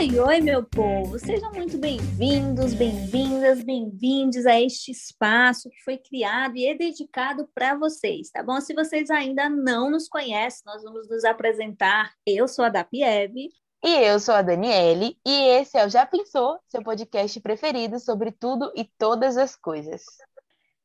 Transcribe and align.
Oi, 0.00 0.18
oi, 0.18 0.40
meu 0.40 0.64
povo! 0.64 1.18
Sejam 1.18 1.52
muito 1.52 1.76
bem-vindos, 1.76 2.72
bem-vindas, 2.72 3.62
bem-vindos 3.62 4.46
a 4.46 4.58
este 4.58 4.92
espaço 4.92 5.68
que 5.68 5.78
foi 5.84 5.98
criado 5.98 6.56
e 6.56 6.66
é 6.66 6.74
dedicado 6.74 7.46
para 7.54 7.74
vocês, 7.74 8.30
tá 8.30 8.42
bom? 8.42 8.58
Se 8.62 8.72
vocês 8.72 9.10
ainda 9.10 9.50
não 9.50 9.90
nos 9.90 10.08
conhecem, 10.08 10.62
nós 10.64 10.82
vamos 10.82 11.06
nos 11.06 11.22
apresentar. 11.22 12.14
Eu 12.26 12.48
sou 12.48 12.64
a 12.64 12.70
Dapiev. 12.70 13.34
E 13.84 13.90
eu 14.06 14.18
sou 14.18 14.34
a 14.34 14.40
Daniele, 14.40 15.18
e 15.22 15.48
esse 15.60 15.76
é 15.76 15.84
o 15.84 15.90
Já 15.90 16.06
Pensou, 16.06 16.58
seu 16.66 16.82
podcast 16.82 17.38
preferido 17.38 18.00
sobre 18.00 18.32
tudo 18.32 18.72
e 18.74 18.84
todas 18.96 19.36
as 19.36 19.54
coisas 19.54 20.02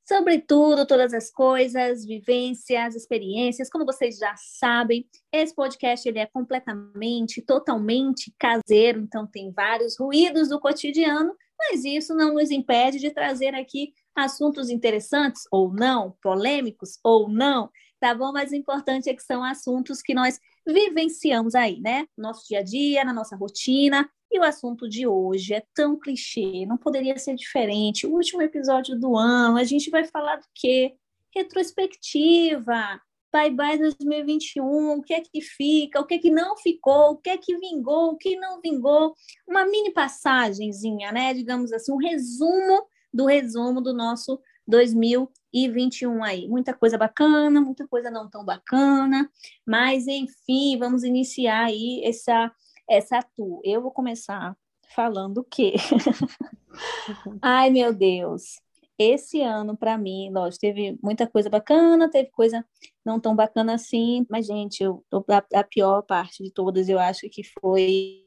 sobre 0.07 0.39
tudo, 0.39 0.85
todas 0.85 1.13
as 1.13 1.31
coisas, 1.31 2.05
vivências, 2.05 2.95
experiências. 2.95 3.69
Como 3.69 3.85
vocês 3.85 4.17
já 4.17 4.35
sabem, 4.37 5.07
esse 5.31 5.53
podcast 5.53 6.07
ele 6.07 6.19
é 6.19 6.27
completamente, 6.27 7.41
totalmente 7.41 8.33
caseiro, 8.39 8.99
então 8.99 9.25
tem 9.25 9.51
vários 9.51 9.97
ruídos 9.97 10.49
do 10.49 10.59
cotidiano, 10.59 11.35
mas 11.57 11.83
isso 11.83 12.13
não 12.13 12.35
nos 12.35 12.51
impede 12.51 12.99
de 12.99 13.11
trazer 13.11 13.55
aqui 13.55 13.93
assuntos 14.15 14.69
interessantes 14.69 15.43
ou 15.51 15.73
não, 15.73 16.15
polêmicos 16.21 16.99
ou 17.03 17.27
não, 17.27 17.69
tá 17.99 18.13
bom? 18.13 18.31
Mas 18.31 18.51
o 18.51 18.55
importante 18.55 19.09
é 19.09 19.13
que 19.13 19.23
são 19.23 19.43
assuntos 19.43 20.01
que 20.01 20.13
nós 20.13 20.39
vivenciamos 20.65 21.55
aí, 21.55 21.79
né? 21.79 22.05
No 22.17 22.27
nosso 22.27 22.47
dia 22.47 22.59
a 22.59 22.63
dia, 22.63 23.03
na 23.03 23.13
nossa 23.13 23.35
rotina, 23.35 24.09
e 24.31 24.39
o 24.39 24.43
assunto 24.43 24.87
de 24.89 25.07
hoje 25.07 25.53
é 25.53 25.63
tão 25.73 25.97
clichê, 25.97 26.65
não 26.65 26.77
poderia 26.77 27.17
ser 27.17 27.35
diferente. 27.35 28.07
O 28.07 28.13
último 28.13 28.41
episódio 28.41 28.99
do 28.99 29.15
ano, 29.15 29.57
a 29.57 29.63
gente 29.63 29.89
vai 29.89 30.05
falar 30.05 30.37
do 30.37 30.45
quê? 30.53 30.95
Retrospectiva. 31.33 32.99
Bye 33.31 33.51
bye 33.51 33.77
2021, 33.77 34.93
o 34.93 35.01
que 35.01 35.13
é 35.13 35.19
que 35.19 35.41
fica, 35.41 35.99
o 35.99 36.05
que 36.05 36.13
é 36.13 36.17
que 36.17 36.31
não 36.31 36.55
ficou, 36.55 37.11
o 37.11 37.17
que 37.17 37.29
é 37.29 37.37
que 37.37 37.57
vingou, 37.57 38.11
o 38.11 38.17
que 38.17 38.37
não 38.37 38.61
vingou. 38.61 39.13
Uma 39.45 39.65
mini 39.65 39.91
passagenzinha, 39.91 41.11
né? 41.11 41.33
Digamos 41.33 41.73
assim, 41.73 41.91
um 41.91 41.97
resumo 41.97 42.87
do 43.13 43.25
resumo 43.25 43.81
do 43.81 43.93
nosso 43.93 44.39
2021 44.67 46.23
aí. 46.23 46.47
Muita 46.47 46.73
coisa 46.73 46.97
bacana, 46.97 47.61
muita 47.61 47.87
coisa 47.87 48.09
não 48.09 48.29
tão 48.29 48.43
bacana, 48.43 49.29
mas 49.65 50.07
enfim, 50.07 50.77
vamos 50.77 51.03
iniciar 51.03 51.65
aí 51.65 52.01
essa 52.03 52.51
essa 52.89 53.21
tu. 53.35 53.61
Eu 53.63 53.81
vou 53.81 53.91
começar 53.91 54.55
falando 54.93 55.39
o 55.39 55.43
quê? 55.43 55.73
Ai, 57.41 57.69
meu 57.69 57.93
Deus. 57.93 58.59
Esse 58.97 59.41
ano, 59.41 59.75
para 59.75 59.97
mim, 59.97 60.29
lógico, 60.31 60.61
teve 60.61 60.97
muita 61.03 61.27
coisa 61.27 61.49
bacana, 61.49 62.09
teve 62.09 62.29
coisa 62.31 62.65
não 63.05 63.19
tão 63.19 63.35
bacana 63.35 63.73
assim, 63.73 64.25
mas, 64.29 64.45
gente, 64.45 64.81
eu, 64.81 65.03
a, 65.29 65.59
a 65.59 65.63
pior 65.63 66.01
parte 66.01 66.41
de 66.41 66.51
todas, 66.51 66.87
eu 66.87 66.97
acho 66.97 67.29
que 67.29 67.43
foi. 67.59 68.25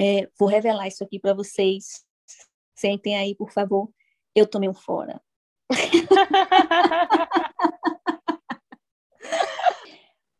É, 0.00 0.28
vou 0.38 0.48
revelar 0.48 0.86
isso 0.86 1.02
aqui 1.02 1.18
para 1.18 1.34
vocês. 1.34 2.04
Sentem 2.76 3.16
aí, 3.16 3.34
por 3.34 3.50
favor. 3.50 3.90
Eu 4.34 4.46
tomei 4.46 4.68
um 4.68 4.74
fora. 4.74 5.20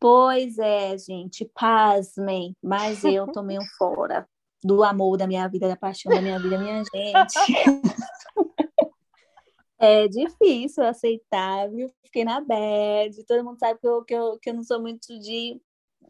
Pois 0.03 0.57
é, 0.57 0.97
gente, 0.97 1.49
pasmem, 1.55 2.53
mas 2.61 3.05
eu 3.05 3.25
tomei 3.31 3.57
um 3.57 3.65
fora 3.77 4.27
do 4.61 4.83
amor 4.83 5.15
da 5.15 5.25
minha 5.25 5.47
vida, 5.47 5.65
da 5.65 5.77
paixão 5.77 6.11
da 6.11 6.21
minha 6.21 6.37
vida, 6.37 6.57
minha 6.57 6.83
gente. 6.83 7.33
é 9.79 10.05
difícil 10.09 10.83
aceitar, 10.83 11.69
viu? 11.69 11.89
Fiquei 12.03 12.25
na 12.25 12.41
bad, 12.41 13.15
todo 13.25 13.45
mundo 13.45 13.57
sabe 13.57 13.79
que 13.79 13.87
eu, 13.87 14.03
que 14.03 14.13
eu, 14.13 14.39
que 14.41 14.49
eu 14.49 14.53
não 14.53 14.63
sou 14.63 14.81
muito 14.81 15.17
de, 15.21 15.61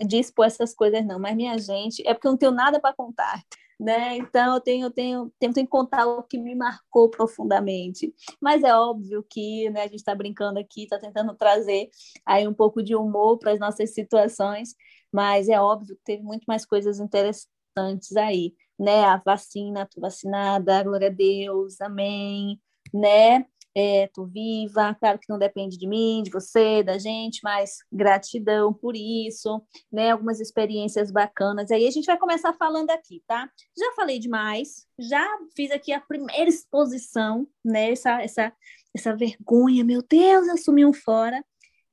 de 0.07 0.17
expor 0.17 0.47
essas 0.47 0.73
coisas, 0.73 1.05
não, 1.05 1.19
mas 1.19 1.35
minha 1.35 1.55
gente, 1.59 2.01
é 2.07 2.15
porque 2.15 2.25
eu 2.25 2.31
não 2.31 2.39
tenho 2.39 2.51
nada 2.51 2.79
para 2.79 2.95
contar 2.95 3.43
né? 3.79 4.17
Então 4.17 4.55
eu 4.55 4.61
tenho, 4.61 4.89
tenho, 4.89 5.31
tento 5.39 5.59
encontrar 5.59 6.07
o 6.07 6.23
que 6.23 6.37
me 6.37 6.55
marcou 6.55 7.09
profundamente. 7.09 8.13
Mas 8.41 8.63
é 8.63 8.75
óbvio 8.75 9.25
que 9.29 9.69
né, 9.69 9.81
a 9.81 9.87
gente 9.87 9.95
está 9.97 10.15
brincando 10.15 10.59
aqui, 10.59 10.83
está 10.83 10.99
tentando 10.99 11.35
trazer 11.35 11.89
aí 12.25 12.47
um 12.47 12.53
pouco 12.53 12.81
de 12.83 12.95
humor 12.95 13.37
para 13.39 13.51
as 13.51 13.59
nossas 13.59 13.93
situações, 13.93 14.75
mas 15.11 15.49
é 15.49 15.59
óbvio 15.59 15.95
que 15.95 16.03
teve 16.03 16.23
muito 16.23 16.45
mais 16.45 16.65
coisas 16.65 16.99
interessantes 16.99 18.15
aí, 18.17 18.53
né? 18.79 19.05
A 19.05 19.17
vacina, 19.17 19.87
tô 19.87 20.01
vacinada, 20.01 20.83
glória 20.83 21.07
a 21.07 21.11
Deus, 21.11 21.79
amém, 21.81 22.59
né? 22.93 23.45
É, 23.75 24.09
viva, 24.29 24.95
claro 24.95 25.17
que 25.19 25.29
não 25.29 25.39
depende 25.39 25.77
de 25.77 25.87
mim, 25.87 26.21
de 26.23 26.29
você, 26.29 26.83
da 26.83 26.97
gente, 26.97 27.39
mas 27.43 27.79
gratidão 27.91 28.73
por 28.73 28.95
isso, 28.95 29.61
né? 29.91 30.11
Algumas 30.11 30.39
experiências 30.39 31.11
bacanas. 31.11 31.71
Aí 31.71 31.87
a 31.87 31.91
gente 31.91 32.05
vai 32.05 32.17
começar 32.17 32.53
falando 32.53 32.91
aqui, 32.91 33.23
tá? 33.27 33.49
Já 33.77 33.91
falei 33.95 34.19
demais, 34.19 34.87
já 34.99 35.25
fiz 35.55 35.71
aqui 35.71 35.91
a 35.91 35.99
primeira 36.01 36.49
exposição, 36.49 37.47
né? 37.63 37.91
Essa, 37.91 38.21
essa, 38.21 38.53
essa 38.93 39.15
vergonha, 39.15 39.83
meu 39.83 40.01
Deus, 40.01 40.47
assumi 40.49 40.85
um 40.85 40.93
fora. 40.93 41.43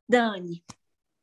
Dani, 0.08 0.62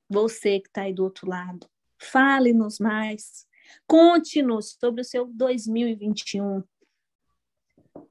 você 0.09 0.59
que 0.59 0.68
está 0.69 0.84
aí 0.84 0.94
do 0.94 1.03
outro 1.03 1.29
lado, 1.29 1.68
fale-nos 2.00 2.79
mais. 2.79 3.45
Conte-nos 3.85 4.78
sobre 4.79 5.01
o 5.01 5.06
seu 5.06 5.25
2021. 5.25 6.63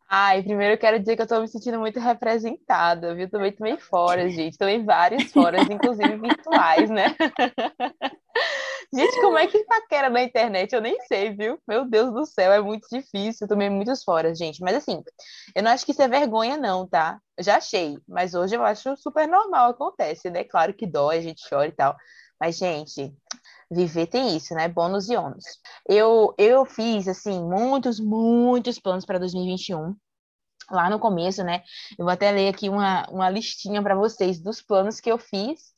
Ai, 0.09 0.43
primeiro 0.43 0.75
eu 0.75 0.78
quero 0.78 1.00
dizer 1.00 1.17
que 1.17 1.22
eu 1.22 1.27
tô 1.27 1.41
me 1.41 1.49
sentindo 1.49 1.81
muito 1.81 1.99
representada, 1.99 3.15
viu? 3.15 3.28
Também 3.28 3.53
tomei 3.53 3.77
fora, 3.77 4.28
gente. 4.31 4.56
Tomei 4.56 4.83
vários 4.84 5.33
foras, 5.33 5.69
inclusive 5.69 6.17
virtuais, 6.17 6.89
né? 6.91 7.06
Gente, 8.95 9.21
como 9.21 9.37
é 9.37 9.47
que 9.47 9.65
paquera 9.65 10.09
na 10.09 10.22
internet? 10.22 10.72
Eu 10.72 10.81
nem 10.81 11.00
sei, 11.03 11.34
viu? 11.34 11.59
Meu 11.66 11.84
Deus 11.84 12.12
do 12.12 12.25
céu, 12.25 12.53
é 12.53 12.61
muito 12.61 12.87
difícil. 12.91 13.45
Eu 13.45 13.49
tomei 13.49 13.69
muitos 13.69 14.05
fora, 14.05 14.34
gente. 14.34 14.61
Mas 14.62 14.77
assim, 14.77 15.03
eu 15.55 15.62
não 15.62 15.71
acho 15.71 15.84
que 15.84 15.93
isso 15.93 16.03
é 16.03 16.09
vergonha, 16.09 16.56
não, 16.56 16.87
tá? 16.87 17.19
Já 17.39 17.56
achei, 17.56 17.99
mas 18.09 18.34
hoje 18.34 18.55
eu 18.56 18.65
acho 18.65 18.97
super 18.97 19.27
normal, 19.28 19.71
acontece, 19.71 20.31
né? 20.31 20.45
Claro 20.45 20.72
que 20.72 20.87
dói, 20.87 21.19
a 21.19 21.21
gente 21.21 21.49
chora 21.49 21.69
e 21.69 21.72
tal. 21.72 21.97
Mas, 22.41 22.56
gente, 22.59 23.12
viver 23.71 24.07
tem 24.07 24.37
isso, 24.37 24.55
né? 24.55 24.69
Bônus 24.69 25.09
e 25.09 25.17
ônus. 25.17 25.45
Eu, 25.89 26.34
eu 26.39 26.65
fiz, 26.65 27.09
assim, 27.09 27.43
muitos, 27.43 27.99
muitos 28.01 28.79
planos 28.79 29.05
para 29.05 29.19
2021. 29.19 29.95
Lá 30.71 30.91
no 30.91 30.99
começo, 30.99 31.45
né? 31.45 31.62
Eu 31.99 32.05
vou 32.05 32.12
até 32.12 32.31
ler 32.31 32.49
aqui 32.49 32.69
uma, 32.69 33.07
uma 33.11 33.31
listinha 33.31 33.83
para 33.83 33.95
vocês 33.95 34.41
dos 34.41 34.61
planos 34.61 35.01
que 35.01 35.11
eu 35.11 35.19
fiz. 35.19 35.75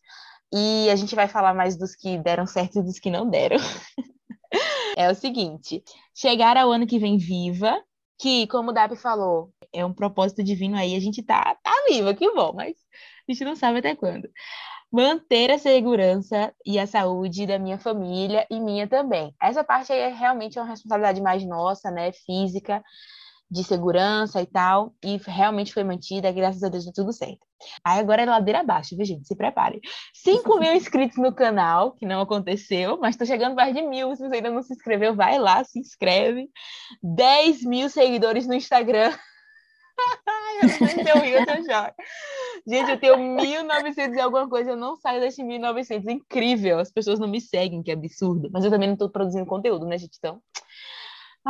E 0.52 0.88
a 0.90 0.96
gente 0.96 1.14
vai 1.14 1.28
falar 1.28 1.52
mais 1.52 1.76
dos 1.76 1.94
que 1.94 2.16
deram 2.18 2.46
certo 2.46 2.78
e 2.78 2.82
dos 2.82 2.98
que 2.98 3.10
não 3.10 3.28
deram. 3.28 3.58
é 4.96 5.10
o 5.10 5.14
seguinte: 5.14 5.82
chegar 6.14 6.56
ao 6.56 6.72
ano 6.72 6.86
que 6.86 6.98
vem 6.98 7.18
viva, 7.18 7.82
que, 8.18 8.46
como 8.46 8.70
o 8.70 8.72
Dap 8.72 8.96
falou, 8.96 9.52
é 9.72 9.84
um 9.84 9.92
propósito 9.92 10.42
divino 10.42 10.76
aí, 10.76 10.96
a 10.96 11.00
gente 11.00 11.22
tá, 11.22 11.54
tá 11.62 11.72
viva, 11.88 12.14
que 12.14 12.30
bom, 12.32 12.54
mas 12.54 12.76
a 13.28 13.32
gente 13.32 13.44
não 13.44 13.54
sabe 13.54 13.78
até 13.80 13.94
quando 13.94 14.28
manter 14.92 15.50
a 15.50 15.58
segurança 15.58 16.52
e 16.64 16.78
a 16.78 16.86
saúde 16.86 17.46
da 17.46 17.58
minha 17.58 17.78
família 17.78 18.46
e 18.50 18.58
minha 18.60 18.88
também. 18.88 19.34
Essa 19.40 19.62
parte 19.62 19.92
aí 19.92 20.00
é 20.00 20.08
realmente 20.08 20.58
uma 20.58 20.66
responsabilidade 20.66 21.20
mais 21.20 21.44
nossa, 21.46 21.90
né, 21.90 22.12
física, 22.12 22.82
de 23.50 23.64
segurança 23.64 24.42
e 24.42 24.46
tal, 24.46 24.94
e 25.02 25.18
realmente 25.26 25.72
foi 25.72 25.82
mantida, 25.82 26.30
graças 26.30 26.62
a 26.62 26.68
Deus 26.68 26.84
deu 26.84 26.92
tudo 26.92 27.12
certo. 27.12 27.46
Aí 27.82 27.98
agora 27.98 28.22
é 28.22 28.26
ladeira 28.26 28.60
abaixo, 28.60 28.94
viu, 28.94 29.04
gente? 29.04 29.26
Se 29.26 29.34
prepare. 29.34 29.80
5 30.14 30.58
mil 30.60 30.72
inscritos 30.76 31.16
no 31.16 31.34
canal, 31.34 31.92
que 31.92 32.06
não 32.06 32.20
aconteceu, 32.20 32.98
mas 33.00 33.16
tô 33.16 33.24
chegando 33.24 33.56
mais 33.56 33.74
de 33.74 33.82
mil. 33.82 34.14
Se 34.14 34.28
você 34.28 34.36
ainda 34.36 34.50
não 34.50 34.62
se 34.62 34.74
inscreveu, 34.74 35.14
vai 35.14 35.38
lá, 35.38 35.64
se 35.64 35.78
inscreve. 35.78 36.50
10 37.02 37.62
mil 37.62 37.88
seguidores 37.88 38.46
no 38.46 38.54
Instagram. 38.54 39.12
eu 41.08 41.20
rio, 41.22 41.38
eu 41.38 41.46
tô 41.46 41.52
Gente, 42.66 42.90
eu 42.90 42.98
tenho 42.98 43.16
1.900 43.16 44.14
e 44.14 44.20
alguma 44.20 44.48
coisa, 44.48 44.70
eu 44.70 44.76
não 44.76 44.96
saio 44.96 45.20
desse 45.20 45.42
1.900. 45.42 46.08
Incrível, 46.10 46.78
as 46.78 46.90
pessoas 46.90 47.18
não 47.18 47.28
me 47.28 47.40
seguem, 47.40 47.82
que 47.82 47.90
absurdo. 47.90 48.50
Mas 48.52 48.64
eu 48.64 48.70
também 48.70 48.88
não 48.88 48.96
tô 48.96 49.08
produzindo 49.08 49.46
conteúdo, 49.46 49.86
né, 49.86 49.96
gente? 49.98 50.16
Então, 50.18 50.42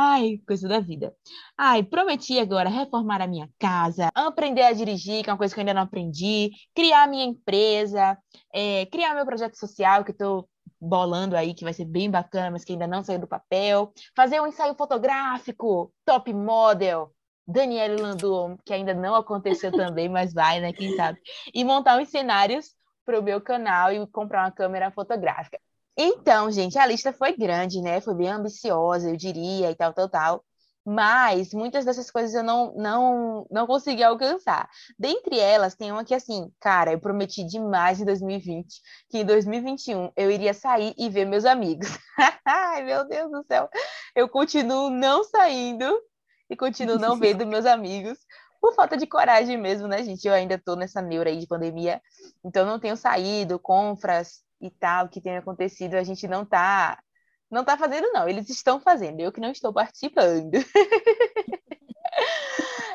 Ai, 0.01 0.39
coisa 0.47 0.65
da 0.65 0.79
vida. 0.79 1.13
Ai, 1.57 1.83
prometi 1.83 2.39
agora 2.39 2.69
reformar 2.69 3.21
a 3.21 3.27
minha 3.27 3.49
casa, 3.59 4.09
aprender 4.15 4.61
a 4.61 4.71
dirigir, 4.71 5.23
que 5.23 5.29
é 5.29 5.33
uma 5.33 5.37
coisa 5.37 5.53
que 5.53 5.59
eu 5.59 5.61
ainda 5.61 5.73
não 5.73 5.81
aprendi, 5.81 6.51
criar 6.73 7.05
minha 7.05 7.25
empresa, 7.25 8.17
é, 8.53 8.85
criar 8.85 9.13
meu 9.13 9.25
projeto 9.25 9.55
social, 9.55 10.05
que 10.05 10.13
tô 10.13 10.47
bolando 10.79 11.35
aí, 11.35 11.53
que 11.53 11.65
vai 11.65 11.73
ser 11.73 11.83
bem 11.83 12.09
bacana, 12.09 12.51
mas 12.51 12.63
que 12.63 12.71
ainda 12.71 12.87
não 12.87 13.03
saiu 13.03 13.19
do 13.19 13.27
papel, 13.27 13.91
fazer 14.15 14.39
um 14.39 14.47
ensaio 14.47 14.73
fotográfico, 14.75 15.91
top 16.05 16.33
model, 16.33 17.13
Daniele 17.49 17.99
Landu, 17.99 18.57
que 18.63 18.73
ainda 18.73 18.93
não 18.93 19.15
aconteceu 19.15 19.71
também, 19.71 20.07
mas 20.07 20.33
vai, 20.33 20.59
né? 20.61 20.71
Quem 20.71 20.95
sabe? 20.95 21.19
E 21.51 21.63
montar 21.63 21.99
uns 21.99 22.09
cenários 22.09 22.75
para 23.03 23.19
o 23.19 23.23
meu 23.23 23.41
canal 23.41 23.91
e 23.91 24.05
comprar 24.07 24.43
uma 24.43 24.51
câmera 24.51 24.91
fotográfica. 24.91 25.59
Então, 25.97 26.51
gente, 26.51 26.77
a 26.77 26.85
lista 26.85 27.11
foi 27.11 27.35
grande, 27.35 27.81
né? 27.81 27.99
Foi 28.01 28.13
bem 28.13 28.29
ambiciosa, 28.29 29.09
eu 29.09 29.17
diria, 29.17 29.71
e 29.71 29.75
tal, 29.75 29.93
tal, 29.93 30.07
tal. 30.07 30.45
Mas 30.85 31.51
muitas 31.51 31.85
dessas 31.85 32.09
coisas 32.09 32.33
eu 32.33 32.43
não, 32.43 32.73
não, 32.75 33.47
não 33.51 33.67
consegui 33.67 34.03
alcançar. 34.03 34.69
Dentre 34.97 35.37
elas, 35.39 35.75
tem 35.75 35.91
uma 35.91 36.05
que, 36.05 36.13
assim, 36.13 36.51
cara, 36.59 36.91
eu 36.93 36.99
prometi 36.99 37.43
demais 37.43 37.99
em 37.99 38.05
2020 38.05 38.81
que 39.09 39.19
em 39.19 39.25
2021 39.25 40.11
eu 40.15 40.31
iria 40.31 40.53
sair 40.53 40.93
e 40.97 41.09
ver 41.09 41.25
meus 41.25 41.45
amigos. 41.45 41.89
Ai, 42.45 42.83
meu 42.83 43.07
Deus 43.07 43.29
do 43.31 43.43
céu. 43.43 43.67
Eu 44.15 44.29
continuo 44.29 44.89
não 44.89 45.23
saindo 45.23 45.99
e 46.49 46.55
continuo 46.55 46.97
não 46.97 47.17
vendo 47.19 47.45
meus 47.45 47.65
amigos 47.65 48.17
por 48.61 48.73
falta 48.73 48.97
de 48.97 49.07
coragem 49.07 49.57
mesmo, 49.57 49.87
né, 49.87 50.03
gente? 50.03 50.27
Eu 50.27 50.33
ainda 50.33 50.57
tô 50.57 50.75
nessa 50.75 51.01
neura 51.01 51.29
aí 51.29 51.37
de 51.37 51.47
pandemia, 51.47 52.01
então 52.43 52.65
não 52.65 52.79
tenho 52.79 52.97
saído, 52.97 53.59
compras 53.59 54.43
e 54.61 54.69
tal 54.69 55.07
que 55.07 55.21
tem 55.21 55.37
acontecido, 55.37 55.95
a 55.95 56.03
gente 56.03 56.27
não 56.27 56.45
tá 56.45 56.99
não 57.49 57.63
tá 57.63 57.77
fazendo 57.77 58.11
não, 58.11 58.29
eles 58.29 58.47
estão 58.49 58.79
fazendo, 58.79 59.19
eu 59.21 59.31
que 59.31 59.41
não 59.41 59.51
estou 59.51 59.73
participando. 59.73 60.51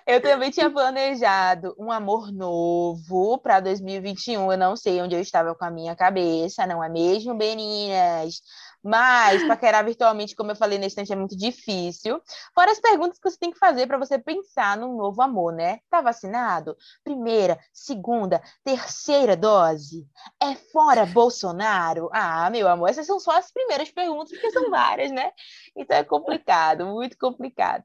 Eu 0.06 0.20
também 0.20 0.50
tinha 0.50 0.70
planejado 0.70 1.74
um 1.78 1.90
amor 1.90 2.30
novo 2.30 3.38
para 3.38 3.58
2021. 3.60 4.52
Eu 4.52 4.58
não 4.58 4.76
sei 4.76 5.00
onde 5.00 5.14
eu 5.14 5.20
estava 5.20 5.54
com 5.54 5.64
a 5.64 5.70
minha 5.70 5.96
cabeça, 5.96 6.66
não 6.66 6.84
é 6.84 6.90
mesmo, 6.90 7.34
meninas? 7.34 8.42
Mas 8.84 9.42
paquerar 9.48 9.82
virtualmente, 9.82 10.36
como 10.36 10.50
eu 10.50 10.56
falei 10.56 10.76
nesse 10.76 10.92
instante, 11.00 11.12
é 11.12 11.16
muito 11.16 11.34
difícil. 11.34 12.20
Fora 12.54 12.70
as 12.70 12.78
perguntas 12.78 13.18
que 13.18 13.30
você 13.30 13.38
tem 13.38 13.50
que 13.50 13.58
fazer 13.58 13.86
para 13.86 13.96
você 13.96 14.18
pensar 14.18 14.76
num 14.76 14.94
novo 14.94 15.22
amor, 15.22 15.54
né? 15.54 15.80
Tá 15.88 16.02
vacinado? 16.02 16.76
Primeira, 17.02 17.58
segunda, 17.72 18.42
terceira 18.62 19.34
dose? 19.34 20.06
É 20.42 20.54
fora 20.54 21.06
Bolsonaro? 21.06 22.10
Ah, 22.12 22.50
meu 22.50 22.68
amor, 22.68 22.90
essas 22.90 23.06
são 23.06 23.18
só 23.18 23.38
as 23.38 23.50
primeiras 23.50 23.90
perguntas, 23.90 24.32
porque 24.32 24.50
são 24.50 24.68
várias, 24.70 25.10
né? 25.10 25.32
Então 25.74 25.96
é 25.96 26.04
complicado, 26.04 26.84
muito 26.84 27.16
complicado. 27.16 27.84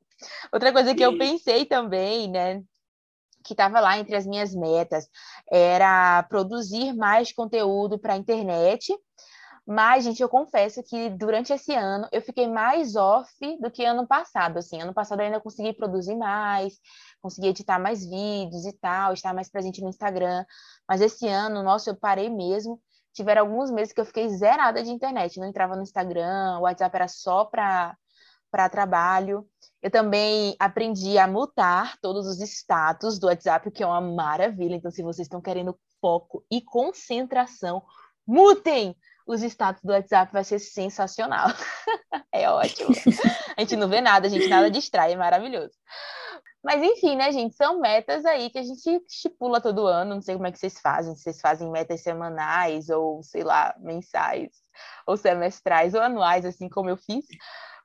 Outra 0.52 0.74
coisa 0.74 0.94
que 0.94 1.04
eu 1.04 1.18
pensei 1.18 1.66
também, 1.66 2.30
né? 2.30 2.62
que 3.42 3.54
estava 3.54 3.80
lá 3.80 3.98
entre 3.98 4.16
as 4.16 4.28
minhas 4.28 4.54
metas 4.54 5.10
era 5.52 6.22
produzir 6.24 6.94
mais 6.94 7.32
conteúdo 7.32 7.98
para 7.98 8.14
a 8.14 8.18
internet 8.18 8.94
mas, 9.72 10.04
gente, 10.04 10.20
eu 10.20 10.28
confesso 10.28 10.82
que 10.82 11.12
durante 11.12 11.54
esse 11.54 11.76
ano 11.76 12.08
eu 12.12 12.24
fiquei 12.24 12.48
mais 12.48 12.96
off 12.96 13.30
do 13.62 13.70
que 13.70 13.86
ano 13.86 14.08
passado. 14.08 14.58
Assim, 14.58 14.82
ano 14.82 14.96
passado 14.96 15.20
eu 15.20 15.28
ainda 15.28 15.40
consegui 15.40 15.74
produzir 15.74 16.16
mais, 16.16 16.74
consegui 17.22 17.50
editar 17.50 17.78
mais 17.78 18.04
vídeos 18.04 18.66
e 18.66 18.74
tal, 18.74 19.14
estar 19.14 19.32
mais 19.32 19.48
presente 19.48 19.80
no 19.80 19.90
Instagram. 19.90 20.44
Mas 20.88 21.02
esse 21.02 21.28
ano, 21.28 21.62
nossa, 21.62 21.92
eu 21.92 21.96
parei 21.96 22.32
mesmo. 22.32 22.82
Tiveram 23.14 23.44
alguns 23.44 23.70
meses 23.70 23.94
que 23.94 24.02
eu 24.02 24.06
fiquei 24.06 24.28
zerada 24.30 24.82
de 24.82 24.90
internet, 24.90 25.40
não 25.40 25.48
entrava 25.48 25.76
no 25.76 25.84
Instagram, 25.84 26.58
o 26.58 26.62
WhatsApp 26.62 26.96
era 26.96 27.08
só 27.08 27.46
para 27.46 27.96
para 28.50 28.68
trabalho. 28.70 29.48
Eu 29.84 29.92
também 29.92 30.56
aprendi 30.58 31.20
a 31.20 31.28
mutar 31.28 31.96
todos 32.02 32.26
os 32.26 32.40
status 32.42 33.20
do 33.20 33.28
WhatsApp, 33.28 33.70
que 33.70 33.84
é 33.84 33.86
uma 33.86 34.02
maravilha. 34.02 34.74
Então, 34.76 34.90
se 34.90 35.04
vocês 35.04 35.28
estão 35.28 35.40
querendo 35.40 35.78
foco 36.02 36.44
e 36.50 36.60
concentração, 36.60 37.84
mutem 38.26 38.96
os 39.30 39.44
status 39.44 39.84
do 39.84 39.94
WhatsApp 39.94 40.34
vai 40.34 40.44
ser 40.44 40.58
sensacional. 40.58 41.50
é 42.34 42.50
ótimo. 42.50 42.90
A 43.56 43.62
gente 43.62 43.76
não 43.76 43.88
vê 43.88 44.02
nada, 44.02 44.26
a 44.26 44.30
gente 44.30 44.48
nada 44.48 44.72
distrai, 44.72 45.14
é 45.14 45.16
maravilhoso. 45.16 45.74
Mas 46.64 46.82
enfim, 46.82 47.16
né, 47.16 47.32
gente? 47.32 47.56
São 47.56 47.80
metas 47.80 48.26
aí 48.26 48.50
que 48.50 48.58
a 48.58 48.64
gente 48.64 48.90
estipula 49.08 49.62
todo 49.62 49.86
ano. 49.86 50.16
Não 50.16 50.22
sei 50.22 50.34
como 50.34 50.48
é 50.48 50.52
que 50.52 50.58
vocês 50.58 50.80
fazem, 50.82 51.16
se 51.16 51.22
vocês 51.22 51.40
fazem 51.40 51.70
metas 51.70 52.02
semanais, 52.02 52.90
ou 52.90 53.22
sei 53.22 53.44
lá, 53.44 53.76
mensais, 53.80 54.50
ou 55.06 55.16
semestrais, 55.16 55.94
ou 55.94 56.02
anuais, 56.02 56.44
assim 56.44 56.68
como 56.68 56.90
eu 56.90 56.98
fiz. 56.98 57.26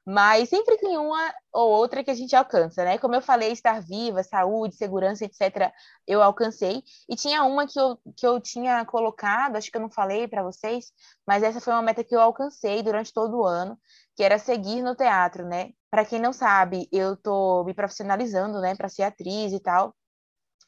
Mas 0.07 0.51
sempre 0.51 0.77
tem 0.77 0.99
uma 0.99 1.35
ou 1.53 1.71
outra 1.71 2.05
que 2.05 2.11
a 2.11 2.15
gente 2.15 2.37
alcança, 2.37 2.85
né? 2.85 2.99
Como 2.99 3.15
eu 3.15 3.23
falei, 3.23 3.53
estar 3.53 3.81
viva, 3.81 4.23
saúde, 4.23 4.77
segurança, 4.77 5.25
etc., 5.25 5.73
eu 6.07 6.23
alcancei. 6.23 6.83
E 7.09 7.17
tinha 7.17 7.43
uma 7.45 7.67
que 7.67 7.81
eu, 7.81 7.99
que 8.17 8.27
eu 8.27 8.39
tinha 8.39 8.85
colocado, 8.85 9.57
acho 9.57 9.71
que 9.71 9.77
eu 9.77 9.81
não 9.81 9.91
falei 9.91 10.29
para 10.29 10.43
vocês, 10.43 10.93
mas 11.27 11.43
essa 11.43 11.61
foi 11.61 11.73
uma 11.73 11.83
meta 11.83 12.05
que 12.05 12.15
eu 12.15 12.21
alcancei 12.21 12.83
durante 12.83 13.13
todo 13.15 13.39
o 13.39 13.47
ano, 13.47 13.79
que 14.15 14.23
era 14.23 14.39
seguir 14.39 14.83
no 14.83 14.95
teatro, 14.95 15.47
né? 15.47 15.71
Para 15.91 16.05
quem 16.05 16.21
não 16.21 16.33
sabe, 16.33 16.89
eu 16.93 17.17
tô 17.17 17.65
me 17.65 17.73
profissionalizando, 17.73 18.61
né, 18.61 18.75
para 18.75 18.89
ser 18.89 19.05
atriz 19.05 19.53
e 19.53 19.61
tal. 19.61 19.95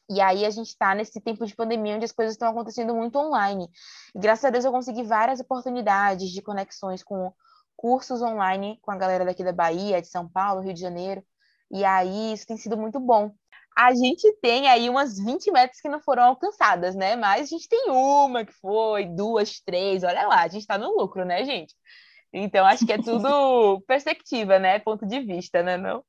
E 0.09 0.21
aí 0.21 0.45
a 0.45 0.49
gente 0.49 0.69
está 0.69 0.95
nesse 0.95 1.19
tempo 1.21 1.45
de 1.45 1.55
pandemia 1.55 1.95
onde 1.95 2.05
as 2.05 2.13
coisas 2.13 2.33
estão 2.33 2.49
acontecendo 2.49 2.95
muito 2.95 3.17
online. 3.19 3.69
E 4.15 4.19
graças 4.19 4.45
a 4.45 4.49
Deus 4.49 4.63
eu 4.63 4.71
consegui 4.71 5.03
várias 5.03 5.39
oportunidades 5.39 6.29
de 6.31 6.41
conexões 6.41 7.03
com 7.03 7.33
cursos 7.77 8.21
online 8.21 8.79
com 8.81 8.91
a 8.91 8.97
galera 8.97 9.23
daqui 9.23 9.43
da 9.43 9.53
Bahia, 9.53 10.01
de 10.01 10.07
São 10.07 10.27
Paulo, 10.27 10.61
Rio 10.61 10.73
de 10.73 10.81
Janeiro. 10.81 11.23
E 11.71 11.85
aí 11.85 12.33
isso 12.33 12.47
tem 12.47 12.57
sido 12.57 12.75
muito 12.77 12.99
bom. 12.99 13.31
A 13.77 13.93
gente 13.93 14.33
tem 14.41 14.67
aí 14.67 14.89
umas 14.89 15.17
20 15.19 15.51
metas 15.51 15.79
que 15.79 15.87
não 15.87 16.01
foram 16.01 16.23
alcançadas, 16.23 16.95
né? 16.95 17.15
Mas 17.15 17.43
a 17.43 17.45
gente 17.45 17.69
tem 17.69 17.91
uma 17.91 18.43
que 18.43 18.53
foi, 18.53 19.05
duas, 19.05 19.59
três, 19.61 20.03
olha 20.03 20.27
lá, 20.27 20.41
a 20.41 20.47
gente 20.47 20.61
está 20.61 20.77
no 20.77 20.97
lucro, 20.97 21.23
né, 21.23 21.45
gente? 21.45 21.75
Então 22.33 22.65
acho 22.65 22.85
que 22.85 22.93
é 22.93 22.97
tudo 22.97 23.79
perspectiva, 23.87 24.57
né? 24.59 24.79
Ponto 24.79 25.05
de 25.05 25.19
vista, 25.19 25.61
né, 25.61 25.77
não? 25.77 26.03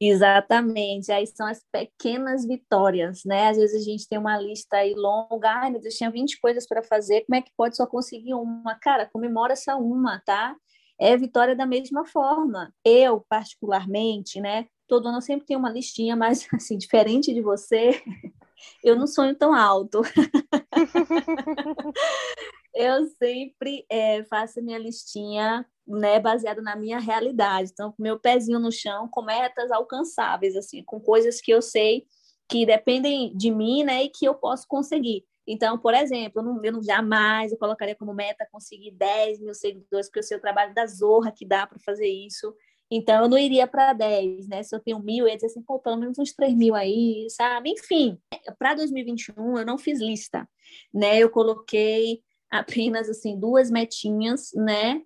Exatamente, 0.00 1.12
aí 1.12 1.24
são 1.26 1.46
as 1.46 1.62
pequenas 1.70 2.44
vitórias, 2.44 3.22
né? 3.24 3.48
Às 3.48 3.56
vezes 3.56 3.80
a 3.80 3.84
gente 3.84 4.08
tem 4.08 4.18
uma 4.18 4.36
lista 4.36 4.78
aí 4.78 4.92
longa, 4.94 5.48
ai 5.50 5.70
meu 5.70 5.80
Deus, 5.80 5.94
tinha 5.94 6.10
20 6.10 6.38
coisas 6.40 6.66
para 6.66 6.82
fazer, 6.82 7.22
como 7.24 7.36
é 7.36 7.42
que 7.42 7.50
pode 7.56 7.76
só 7.76 7.86
conseguir 7.86 8.34
uma? 8.34 8.74
Cara, 8.80 9.08
comemora 9.12 9.52
essa 9.52 9.76
uma, 9.76 10.20
tá? 10.26 10.56
É 10.98 11.16
vitória 11.16 11.54
da 11.54 11.64
mesma 11.66 12.04
forma. 12.04 12.72
Eu, 12.84 13.24
particularmente, 13.28 14.40
né? 14.40 14.66
Todo 14.88 15.06
ano 15.08 15.18
eu 15.18 15.22
sempre 15.22 15.46
tenho 15.46 15.60
uma 15.60 15.70
listinha, 15.70 16.16
mas 16.16 16.46
assim, 16.52 16.76
diferente 16.76 17.32
de 17.32 17.40
você, 17.40 18.02
eu 18.84 18.96
não 18.96 19.06
sonho 19.06 19.34
tão 19.36 19.54
alto. 19.54 20.02
eu 22.74 23.06
sempre 23.06 23.86
é, 23.88 24.24
faço 24.24 24.62
minha 24.62 24.78
listinha 24.78 25.64
né, 25.86 26.18
baseada 26.18 26.60
na 26.60 26.74
minha 26.74 26.98
realidade. 26.98 27.70
Então, 27.72 27.92
com 27.92 28.02
meu 28.02 28.18
pezinho 28.18 28.58
no 28.58 28.72
chão, 28.72 29.08
com 29.08 29.22
metas 29.22 29.70
alcançáveis, 29.70 30.56
assim, 30.56 30.82
com 30.82 31.00
coisas 31.00 31.40
que 31.40 31.52
eu 31.52 31.62
sei 31.62 32.06
que 32.48 32.66
dependem 32.66 33.34
de 33.36 33.50
mim, 33.50 33.84
né, 33.84 34.04
e 34.04 34.10
que 34.10 34.26
eu 34.26 34.34
posso 34.34 34.66
conseguir. 34.68 35.24
Então, 35.46 35.78
por 35.78 35.94
exemplo, 35.94 36.40
eu, 36.40 36.44
não, 36.44 36.64
eu 36.64 36.72
não, 36.72 36.82
jamais 36.82 37.52
eu 37.52 37.58
colocaria 37.58 37.94
como 37.94 38.14
meta 38.14 38.48
conseguir 38.50 38.90
10 38.92 39.40
mil 39.40 39.54
seguidores, 39.54 40.08
porque 40.08 40.20
eu 40.20 40.22
sei 40.22 40.36
o 40.36 40.40
trabalho 40.40 40.74
da 40.74 40.86
zorra 40.86 41.32
que 41.32 41.46
dá 41.46 41.66
para 41.66 41.78
fazer 41.78 42.08
isso. 42.08 42.54
Então, 42.90 43.22
eu 43.22 43.28
não 43.28 43.38
iria 43.38 43.66
para 43.66 43.92
10, 43.92 44.48
né? 44.48 44.62
Se 44.62 44.74
eu 44.74 44.80
tenho 44.80 44.98
mil, 45.00 45.24
eu 45.24 45.28
ia 45.28 45.34
dizer 45.34 45.46
assim, 45.46 45.62
pô, 45.62 45.78
pelo 45.78 45.96
menos 45.96 46.18
uns 46.18 46.32
3 46.32 46.54
mil 46.54 46.74
aí, 46.74 47.26
sabe? 47.30 47.70
Enfim, 47.70 48.18
para 48.58 48.74
2021 48.74 49.58
eu 49.58 49.66
não 49.66 49.78
fiz 49.78 50.00
lista, 50.00 50.48
né? 50.92 51.18
Eu 51.18 51.30
coloquei 51.30 52.22
apenas, 52.58 53.08
assim, 53.08 53.38
duas 53.38 53.70
metinhas, 53.70 54.50
né? 54.54 55.02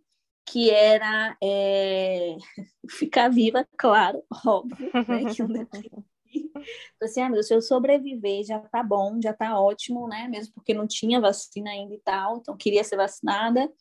que 0.51 0.71
era 0.71 1.37
é, 1.43 2.37
ficar 2.91 3.29
viva, 3.29 3.67
claro, 3.77 4.23
óbvio, 4.47 4.91
né? 5.49 5.67
Que 6.31 6.51
eu 7.01 7.07
assim, 7.07 7.23
ah, 7.23 7.31
meu, 7.31 7.43
se 7.43 7.55
eu 7.55 7.63
sobreviver 7.63 8.45
já 8.45 8.59
tá 8.59 8.83
bom, 8.83 9.19
já 9.23 9.33
tá 9.33 9.59
ótimo, 9.59 10.07
né? 10.07 10.29
Mesmo 10.29 10.53
porque 10.53 10.75
não 10.75 10.87
tinha 10.87 11.19
vacina 11.19 11.71
ainda 11.71 11.95
e 11.95 12.01
tal, 12.01 12.37
então 12.37 12.55
queria 12.55 12.85
ser 12.85 12.97
vacinada, 12.97 13.73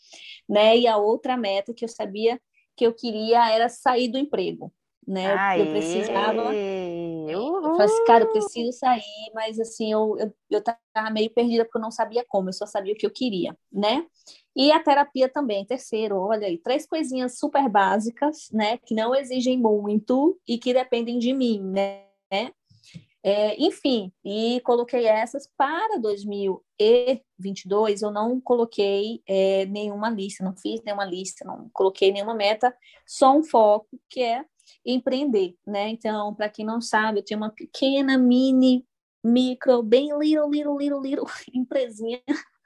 né? 0.47 0.77
E 0.77 0.87
a 0.87 0.95
outra 0.95 1.35
meta 1.35 1.73
que 1.73 1.83
eu 1.83 1.89
sabia 1.89 2.39
que 2.73 2.87
eu 2.87 2.93
queria 2.93 3.51
era 3.51 3.67
sair 3.67 4.07
do 4.07 4.17
emprego, 4.17 4.73
né? 5.05 5.35
Aê! 5.35 5.61
Eu 5.61 5.71
precisava. 5.71 6.53
Eu 7.33 7.61
falei 7.61 7.85
assim, 7.85 8.05
cara, 8.05 8.23
eu 8.23 8.31
preciso 8.31 8.77
sair, 8.77 9.31
mas 9.33 9.59
assim, 9.59 9.91
eu, 9.91 10.15
eu, 10.17 10.33
eu 10.49 10.61
tava 10.61 11.09
meio 11.09 11.29
perdida 11.29 11.65
porque 11.65 11.77
eu 11.77 11.81
não 11.81 11.91
sabia 11.91 12.25
como, 12.27 12.49
eu 12.49 12.53
só 12.53 12.65
sabia 12.65 12.93
o 12.93 12.97
que 12.97 13.05
eu 13.05 13.11
queria, 13.11 13.55
né? 13.71 14.05
E 14.55 14.71
a 14.71 14.81
terapia 14.81 15.29
também, 15.29 15.65
terceiro, 15.65 16.17
olha 16.17 16.47
aí, 16.47 16.57
três 16.57 16.87
coisinhas 16.87 17.37
super 17.37 17.69
básicas, 17.69 18.49
né, 18.51 18.77
que 18.77 18.95
não 18.95 19.13
exigem 19.13 19.57
muito 19.57 20.39
e 20.47 20.57
que 20.57 20.73
dependem 20.73 21.19
de 21.19 21.33
mim, 21.33 21.61
né? 21.61 22.03
É, 23.23 23.61
enfim, 23.61 24.11
e 24.23 24.61
coloquei 24.61 25.05
essas 25.05 25.49
para 25.57 25.99
2022. 25.99 28.01
Eu 28.01 28.09
não 28.09 28.39
coloquei 28.39 29.21
é, 29.27 29.65
nenhuma 29.65 30.09
lista, 30.09 30.45
não 30.45 30.55
fiz 30.55 30.81
nenhuma 30.81 31.03
lista, 31.03 31.43
não 31.43 31.69
coloquei 31.73 32.11
nenhuma 32.11 32.33
meta, 32.33 32.73
só 33.05 33.35
um 33.35 33.43
foco 33.43 33.87
que 34.09 34.21
é 34.21 34.45
empreender, 34.85 35.55
né? 35.65 35.89
Então, 35.89 36.33
para 36.33 36.49
quem 36.49 36.65
não 36.65 36.81
sabe, 36.81 37.19
eu 37.19 37.25
tenho 37.25 37.39
uma 37.39 37.49
pequena, 37.49 38.17
mini, 38.17 38.85
micro, 39.23 39.83
bem 39.83 40.09
little, 40.17 40.49
little, 40.49 40.77
little, 40.77 41.01
little 41.01 41.25
empresinha 41.53 42.21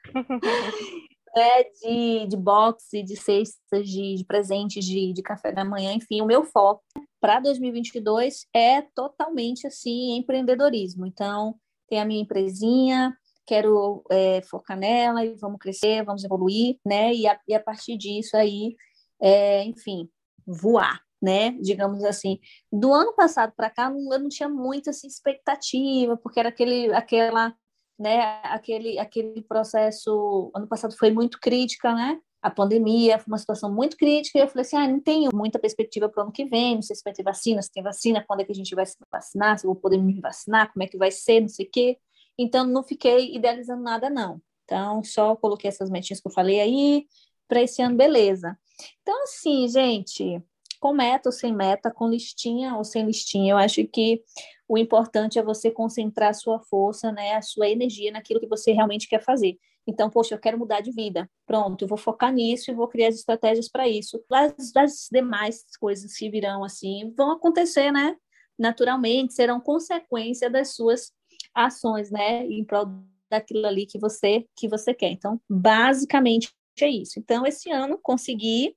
né, 1.36 1.63
de, 1.81 2.27
de 2.27 2.38
boxe, 2.38 3.03
de 3.03 3.15
cestas, 3.15 3.88
de, 3.88 4.15
de 4.15 4.25
presentes, 4.25 4.84
de, 4.86 5.13
de 5.13 5.22
café 5.22 5.51
da 5.51 5.63
manhã, 5.63 5.93
enfim, 5.93 6.22
o 6.22 6.25
meu 6.25 6.43
foco 6.43 6.84
para 7.20 7.39
2022 7.39 8.48
é 8.53 8.81
totalmente 8.81 9.67
assim 9.67 10.17
empreendedorismo. 10.17 11.05
Então, 11.05 11.55
tem 11.88 12.00
a 12.00 12.05
minha 12.05 12.22
empresinha, 12.22 13.15
quero 13.46 14.03
é, 14.10 14.41
focar 14.43 14.77
nela 14.77 15.24
e 15.24 15.36
vamos 15.36 15.60
crescer, 15.60 16.03
vamos 16.03 16.24
evoluir, 16.24 16.77
né? 16.86 17.13
E 17.13 17.27
a, 17.27 17.39
e 17.48 17.53
a 17.53 17.60
partir 17.60 17.98
disso 17.98 18.36
aí, 18.36 18.75
é, 19.22 19.63
enfim, 19.63 20.10
voar, 20.46 21.00
né? 21.21 21.51
Digamos 21.61 22.03
assim, 22.03 22.39
do 22.71 22.93
ano 22.93 23.13
passado 23.13 23.53
para 23.55 23.69
cá, 23.69 23.91
eu 23.91 24.19
não 24.19 24.29
tinha 24.29 24.49
muita 24.49 24.89
assim, 24.89 25.07
expectativa, 25.07 26.17
porque 26.17 26.39
era 26.39 26.49
aquele, 26.49 26.93
aquela, 26.93 27.53
né? 27.99 28.21
Aquele, 28.43 28.97
aquele 28.99 29.41
processo. 29.43 30.51
Ano 30.55 30.67
passado 30.67 30.95
foi 30.97 31.11
muito 31.11 31.39
crítica, 31.39 31.93
né? 31.93 32.19
A 32.41 32.49
pandemia 32.49 33.19
foi 33.19 33.31
uma 33.31 33.37
situação 33.37 33.71
muito 33.73 33.95
crítica, 33.97 34.39
e 34.39 34.41
eu 34.41 34.47
falei 34.47 34.61
assim: 34.63 34.77
ah, 34.77 34.87
não 34.87 34.99
tenho 34.99 35.29
muita 35.33 35.59
perspectiva 35.59 36.09
para 36.09 36.21
o 36.21 36.23
ano 36.23 36.31
que 36.33 36.45
vem, 36.45 36.75
não 36.75 36.81
sei 36.81 36.95
se 36.95 37.03
vai 37.03 37.13
ter 37.13 37.23
vacina, 37.23 37.61
se 37.61 37.71
tem 37.71 37.83
vacina, 37.83 38.23
quando 38.27 38.41
é 38.41 38.45
que 38.45 38.51
a 38.51 38.55
gente 38.55 38.73
vai 38.75 38.85
se 38.85 38.97
vacinar, 39.11 39.59
se 39.59 39.65
eu 39.67 39.73
vou 39.73 39.79
poder 39.81 39.97
me 39.97 40.19
vacinar, 40.19 40.71
como 40.73 40.83
é 40.83 40.87
que 40.87 40.97
vai 40.97 41.11
ser, 41.11 41.41
não 41.41 41.49
sei 41.49 41.67
o 41.67 41.69
quê. 41.71 41.97
Então, 42.37 42.65
não 42.65 42.83
fiquei 42.83 43.35
idealizando 43.35 43.83
nada, 43.83 44.09
não. 44.09 44.41
Então, 44.63 45.03
só 45.03 45.35
coloquei 45.35 45.67
essas 45.69 45.89
metinhas 45.89 46.21
que 46.21 46.27
eu 46.27 46.31
falei 46.31 46.59
aí, 46.59 47.05
para 47.47 47.61
esse 47.61 47.81
ano, 47.81 47.95
beleza. 47.95 48.57
Então, 49.01 49.23
assim, 49.23 49.67
gente, 49.67 50.41
com 50.81 50.93
meta 50.93 51.29
ou 51.29 51.33
sem 51.33 51.55
meta, 51.55 51.91
com 51.91 52.09
listinha 52.09 52.75
ou 52.75 52.83
sem 52.83 53.05
listinha. 53.05 53.53
Eu 53.53 53.57
acho 53.57 53.85
que 53.85 54.23
o 54.67 54.77
importante 54.77 55.38
é 55.38 55.43
você 55.43 55.69
concentrar 55.69 56.31
a 56.31 56.33
sua 56.33 56.59
força, 56.59 57.11
né, 57.11 57.35
a 57.35 57.41
sua 57.41 57.69
energia 57.69 58.11
naquilo 58.11 58.39
que 58.39 58.47
você 58.47 58.71
realmente 58.71 59.07
quer 59.07 59.23
fazer. 59.23 59.57
Então, 59.85 60.09
poxa, 60.09 60.33
eu 60.33 60.39
quero 60.39 60.57
mudar 60.57 60.81
de 60.81 60.91
vida. 60.91 61.29
Pronto, 61.45 61.83
eu 61.83 61.88
vou 61.88 61.97
focar 61.97 62.33
nisso 62.33 62.71
e 62.71 62.73
vou 62.73 62.88
criar 62.88 63.09
as 63.09 63.15
estratégias 63.15 63.69
para 63.69 63.88
isso. 63.88 64.23
As, 64.31 64.75
as 64.75 65.07
demais 65.11 65.63
coisas 65.79 66.15
que 66.17 66.29
virão 66.29 66.63
assim 66.63 67.13
vão 67.15 67.31
acontecer, 67.31 67.91
né? 67.91 68.15
Naturalmente, 68.57 69.33
serão 69.33 69.59
consequência 69.59 70.50
das 70.50 70.73
suas 70.75 71.11
ações, 71.53 72.09
né, 72.09 72.45
em 72.47 72.63
prol 72.65 72.85
daquilo 73.29 73.65
ali 73.65 73.85
que 73.85 74.00
você 74.00 74.45
que 74.55 74.67
você 74.67 74.93
quer. 74.93 75.11
Então, 75.11 75.39
basicamente 75.50 76.51
é 76.79 76.89
isso. 76.89 77.19
Então, 77.19 77.45
esse 77.45 77.69
ano 77.69 78.00
consegui 78.01 78.75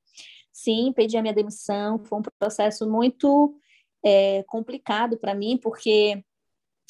sim, 0.54 0.92
pedi 0.94 1.16
a 1.16 1.22
minha 1.22 1.34
demissão. 1.34 1.98
Foi 1.98 2.20
um 2.20 2.22
processo 2.38 2.88
muito 2.88 3.58
é, 4.04 4.44
complicado 4.44 5.18
para 5.18 5.34
mim, 5.34 5.58
porque 5.58 6.24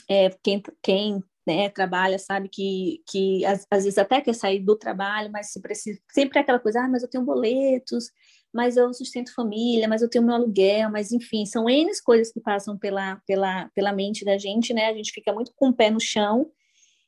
é, 0.09 0.31
quem, 0.43 0.63
quem 0.83 1.25
né, 1.47 1.71
trabalha 1.71 2.19
sabe 2.19 2.49
que, 2.49 3.03
que 3.09 3.45
às, 3.47 3.67
às, 3.71 3.85
vezes 3.85 3.99
até 3.99 4.21
quer 4.21 4.35
sair 4.35 4.61
do 4.61 4.77
trabalho, 4.77 5.33
mas 5.33 5.51
se 5.51 5.61
precisa, 5.61 5.99
sempre 6.13 6.39
é 6.39 6.43
aquela 6.43 6.59
coisa, 6.59 6.81
ah, 6.81 6.89
mas 6.89 7.03
eu 7.03 7.09
tenho 7.09 7.25
boletos, 7.25 8.11
mas 8.53 8.77
eu 8.77 8.93
sustento 8.93 9.35
família, 9.35 9.89
mas 9.89 10.03
eu 10.03 10.11
tenho 10.11 10.25
meu 10.25 10.35
aluguel, 10.35 10.91
mas 10.91 11.11
enfim, 11.11 11.47
são 11.47 11.69
N 11.69 11.91
coisas 12.05 12.33
que 12.33 12.41
passam 12.41 12.79
pela, 12.79 13.21
pela, 13.27 13.71
pela 13.75 13.93
mente 13.93 14.25
da 14.25 14.39
gente, 14.39 14.75
né? 14.75 14.87
A 14.87 14.95
gente 14.95 15.13
fica 15.13 15.33
muito 15.33 15.53
com 15.57 15.69
o 15.71 15.75
pé 15.75 15.91
no 15.91 16.01
chão. 16.01 16.51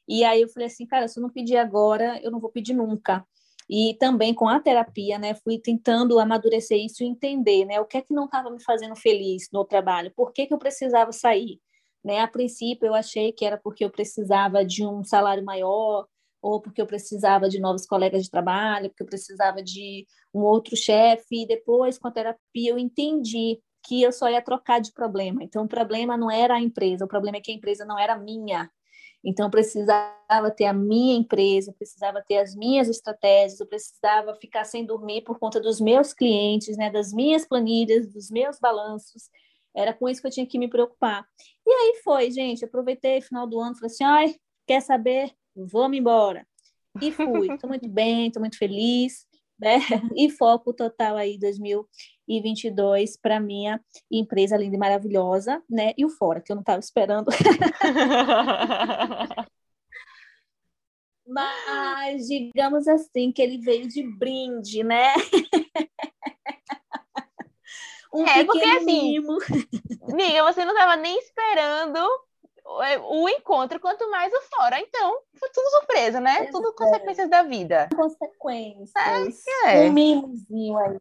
E 0.08 0.24
aí 0.24 0.42
eu 0.42 0.48
falei 0.48 0.66
assim, 0.68 0.86
cara, 0.86 1.08
se 1.08 1.18
eu 1.18 1.22
não 1.22 1.30
pedir 1.30 1.56
agora, 1.56 2.20
eu 2.22 2.30
não 2.30 2.40
vou 2.40 2.50
pedir 2.50 2.74
nunca 2.74 3.24
e 3.68 3.94
também 3.98 4.32
com 4.32 4.48
a 4.48 4.60
terapia, 4.60 5.18
né, 5.18 5.34
fui 5.34 5.58
tentando 5.58 6.18
amadurecer 6.18 6.78
isso 6.78 7.02
e 7.02 7.06
entender, 7.06 7.64
né, 7.64 7.80
o 7.80 7.84
que 7.84 7.98
é 7.98 8.02
que 8.02 8.14
não 8.14 8.26
estava 8.26 8.50
me 8.50 8.62
fazendo 8.62 8.94
feliz 8.96 9.48
no 9.52 9.64
trabalho, 9.64 10.12
por 10.14 10.32
que, 10.32 10.46
que 10.46 10.54
eu 10.54 10.58
precisava 10.58 11.12
sair, 11.12 11.60
né, 12.04 12.20
a 12.20 12.28
princípio 12.28 12.86
eu 12.86 12.94
achei 12.94 13.32
que 13.32 13.44
era 13.44 13.58
porque 13.58 13.84
eu 13.84 13.90
precisava 13.90 14.64
de 14.64 14.86
um 14.86 15.02
salário 15.02 15.44
maior, 15.44 16.06
ou 16.40 16.60
porque 16.60 16.80
eu 16.80 16.86
precisava 16.86 17.48
de 17.48 17.58
novos 17.58 17.86
colegas 17.86 18.22
de 18.22 18.30
trabalho, 18.30 18.88
porque 18.90 19.02
eu 19.02 19.06
precisava 19.06 19.60
de 19.60 20.06
um 20.32 20.40
outro 20.42 20.76
chefe, 20.76 21.42
e 21.42 21.46
depois 21.46 21.98
com 21.98 22.06
a 22.06 22.12
terapia 22.12 22.70
eu 22.70 22.78
entendi 22.78 23.58
que 23.84 24.02
eu 24.02 24.12
só 24.12 24.28
ia 24.28 24.42
trocar 24.42 24.80
de 24.80 24.92
problema, 24.92 25.42
então 25.42 25.64
o 25.64 25.68
problema 25.68 26.16
não 26.16 26.30
era 26.30 26.54
a 26.54 26.60
empresa, 26.60 27.04
o 27.04 27.08
problema 27.08 27.38
é 27.38 27.40
que 27.40 27.50
a 27.50 27.54
empresa 27.54 27.84
não 27.84 27.98
era 27.98 28.16
minha, 28.16 28.70
então, 29.28 29.46
eu 29.46 29.50
precisava 29.50 30.52
ter 30.56 30.66
a 30.66 30.72
minha 30.72 31.16
empresa, 31.16 31.74
precisava 31.76 32.22
ter 32.22 32.38
as 32.38 32.54
minhas 32.54 32.88
estratégias, 32.88 33.58
eu 33.58 33.66
precisava 33.66 34.36
ficar 34.36 34.62
sem 34.62 34.86
dormir 34.86 35.22
por 35.22 35.40
conta 35.40 35.60
dos 35.60 35.80
meus 35.80 36.14
clientes, 36.14 36.76
né, 36.76 36.92
das 36.92 37.12
minhas 37.12 37.44
planilhas, 37.44 38.06
dos 38.06 38.30
meus 38.30 38.60
balanços. 38.60 39.28
Era 39.74 39.92
com 39.92 40.08
isso 40.08 40.20
que 40.20 40.28
eu 40.28 40.30
tinha 40.30 40.46
que 40.46 40.60
me 40.60 40.68
preocupar. 40.68 41.26
E 41.66 41.70
aí 41.70 42.00
foi, 42.04 42.30
gente. 42.30 42.64
Aproveitei 42.64 43.20
final 43.20 43.48
do 43.48 43.58
ano, 43.58 43.74
falei 43.74 43.92
assim: 43.92 44.04
ai, 44.04 44.36
quer 44.64 44.80
saber? 44.80 45.32
Vou-me 45.56 45.98
embora. 45.98 46.46
E 47.02 47.10
fui. 47.10 47.52
Estou 47.52 47.68
muito 47.68 47.88
bem, 47.90 48.28
estou 48.28 48.40
muito 48.40 48.56
feliz. 48.56 49.26
Né? 49.58 49.78
E 50.14 50.30
foco 50.30 50.72
total 50.72 51.16
aí 51.16 51.36
2022 52.26 53.16
para 53.16 53.40
minha 53.40 53.80
empresa 54.10 54.56
linda 54.56 54.76
e 54.76 54.78
maravilhosa, 54.78 55.62
né? 55.68 55.92
E 55.96 56.04
o 56.04 56.08
fora, 56.08 56.40
que 56.40 56.52
eu 56.52 56.56
não 56.56 56.62
estava 56.62 56.80
esperando. 56.80 57.30
Mas 61.26 62.28
digamos 62.28 62.86
assim 62.86 63.32
que 63.32 63.42
ele 63.42 63.58
veio 63.58 63.88
de 63.88 64.02
brinde, 64.02 64.84
né? 64.84 65.12
um 68.14 68.24
é, 68.26 68.44
porque 68.44 68.64
assim, 68.64 69.18
amiga, 69.18 70.44
você 70.44 70.64
não 70.64 70.72
estava 70.72 70.96
nem 70.96 71.18
esperando 71.18 71.98
o 73.08 73.28
encontro, 73.28 73.80
quanto 73.80 74.10
mais 74.10 74.32
o 74.32 74.40
fora. 74.42 74.80
Então, 74.80 75.20
foi 75.38 75.48
tudo 75.50 75.70
surpresa, 75.70 76.20
né? 76.20 76.42
É, 76.42 76.50
tudo 76.50 76.74
consequências 76.74 77.30
da 77.30 77.42
vida. 77.42 77.88
Consequências. 77.94 78.92
É, 79.64 79.84
é. 79.84 79.88
Um 79.88 79.92
mimozinho 79.92 80.76
aí. 80.78 80.98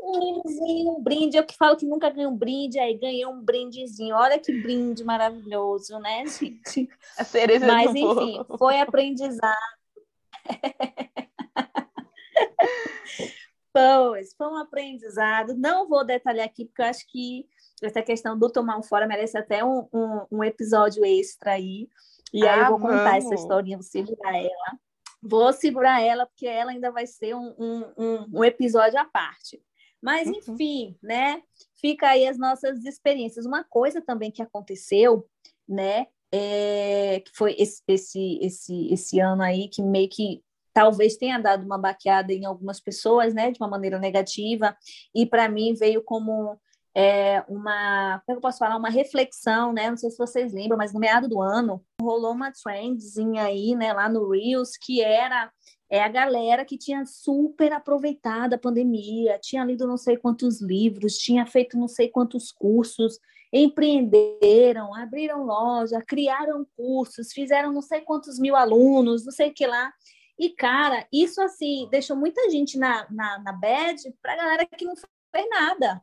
Um 0.00 0.18
mimozinho, 0.18 0.90
um 0.92 1.02
brinde. 1.02 1.36
Eu 1.36 1.44
que 1.44 1.56
falo 1.56 1.76
que 1.76 1.86
nunca 1.86 2.10
ganhei 2.10 2.26
um 2.26 2.36
brinde, 2.36 2.78
aí 2.78 2.98
ganhei 2.98 3.24
um 3.26 3.40
brindezinho. 3.42 4.16
Olha 4.16 4.38
que 4.38 4.52
brinde 4.60 5.04
maravilhoso, 5.04 5.98
né, 5.98 6.24
gente? 6.26 6.88
A 7.16 7.24
cereza 7.24 7.66
Mas, 7.66 7.90
enfim, 7.90 8.02
bolo. 8.02 8.58
foi 8.58 8.80
aprendizado. 8.80 9.56
pois, 13.72 14.34
foi 14.34 14.46
um 14.48 14.56
aprendizado. 14.56 15.54
Não 15.54 15.88
vou 15.88 16.04
detalhar 16.04 16.46
aqui, 16.46 16.64
porque 16.64 16.82
eu 16.82 16.86
acho 16.86 17.06
que 17.08 17.46
essa 17.82 18.02
questão 18.02 18.38
do 18.38 18.50
tomar 18.50 18.78
um 18.78 18.82
fora 18.82 19.06
merece 19.06 19.38
até 19.38 19.64
um, 19.64 19.88
um, 19.92 20.26
um 20.32 20.44
episódio 20.44 21.04
extra 21.04 21.52
aí. 21.52 21.88
E 22.32 22.46
ah, 22.46 22.54
aí 22.54 22.60
eu 22.60 22.68
vou 22.68 22.80
contar 22.80 23.10
vamos. 23.10 23.24
essa 23.24 23.34
historinha, 23.34 23.76
vou 23.76 23.84
segurar 23.84 24.36
ela. 24.36 24.78
Vou 25.22 25.52
segurar 25.52 26.00
ela, 26.00 26.26
porque 26.26 26.46
ela 26.46 26.70
ainda 26.70 26.90
vai 26.90 27.06
ser 27.06 27.34
um, 27.34 27.54
um, 27.58 28.38
um 28.38 28.44
episódio 28.44 28.98
à 28.98 29.04
parte. 29.04 29.62
Mas, 30.00 30.26
uhum. 30.28 30.34
enfim, 30.34 30.96
né? 31.02 31.42
Fica 31.76 32.08
aí 32.08 32.26
as 32.26 32.38
nossas 32.38 32.84
experiências. 32.84 33.44
Uma 33.44 33.62
coisa 33.62 34.00
também 34.00 34.30
que 34.30 34.42
aconteceu, 34.42 35.28
né? 35.68 36.06
É, 36.32 37.20
que 37.20 37.32
foi 37.34 37.54
esse, 37.58 37.82
esse, 37.88 38.38
esse, 38.40 38.92
esse 38.92 39.20
ano 39.20 39.42
aí, 39.42 39.68
que 39.68 39.82
meio 39.82 40.08
que 40.08 40.42
talvez 40.72 41.16
tenha 41.16 41.38
dado 41.38 41.64
uma 41.64 41.76
baqueada 41.76 42.32
em 42.32 42.46
algumas 42.46 42.80
pessoas, 42.80 43.34
né? 43.34 43.50
De 43.50 43.60
uma 43.60 43.68
maneira 43.68 43.98
negativa. 43.98 44.76
E 45.14 45.26
para 45.26 45.48
mim 45.48 45.74
veio 45.74 46.02
como 46.02 46.58
é, 46.94 47.42
uma, 47.48 48.20
como 48.26 48.36
é 48.36 48.38
eu 48.38 48.40
posso 48.40 48.58
falar, 48.58 48.76
uma 48.76 48.90
reflexão, 48.90 49.72
né? 49.72 49.90
Não 49.90 49.96
sei 49.96 50.10
se 50.10 50.18
vocês 50.18 50.52
lembram, 50.52 50.76
mas 50.76 50.92
no 50.92 51.00
meado 51.00 51.28
do 51.28 51.40
ano 51.40 51.84
rolou 52.00 52.32
uma 52.32 52.52
trendzinha 52.52 53.44
aí, 53.44 53.74
né, 53.74 53.92
lá 53.92 54.08
no 54.08 54.30
Reels, 54.30 54.76
que 54.76 55.02
era 55.02 55.50
é 55.92 56.02
a 56.02 56.08
galera 56.08 56.64
que 56.64 56.78
tinha 56.78 57.04
super 57.04 57.72
aproveitado 57.72 58.54
a 58.54 58.58
pandemia, 58.58 59.40
tinha 59.40 59.64
lido 59.64 59.88
não 59.88 59.96
sei 59.96 60.16
quantos 60.16 60.60
livros, 60.60 61.18
tinha 61.18 61.44
feito 61.44 61.76
não 61.76 61.88
sei 61.88 62.08
quantos 62.08 62.52
cursos, 62.52 63.18
empreenderam, 63.52 64.94
abriram 64.94 65.44
loja, 65.44 66.00
criaram 66.00 66.64
cursos, 66.76 67.32
fizeram 67.32 67.72
não 67.72 67.82
sei 67.82 68.02
quantos 68.02 68.38
mil 68.38 68.54
alunos, 68.54 69.24
não 69.24 69.32
sei 69.32 69.48
o 69.50 69.54
que 69.54 69.66
lá. 69.66 69.92
E, 70.38 70.50
cara, 70.50 71.06
isso 71.12 71.42
assim 71.42 71.88
deixou 71.90 72.16
muita 72.16 72.48
gente 72.50 72.78
na, 72.78 73.06
na, 73.10 73.40
na 73.40 73.52
bad 73.52 74.00
para 74.22 74.34
a 74.34 74.36
galera 74.36 74.66
que 74.66 74.84
não 74.84 74.94
fez 74.94 75.48
nada 75.50 76.00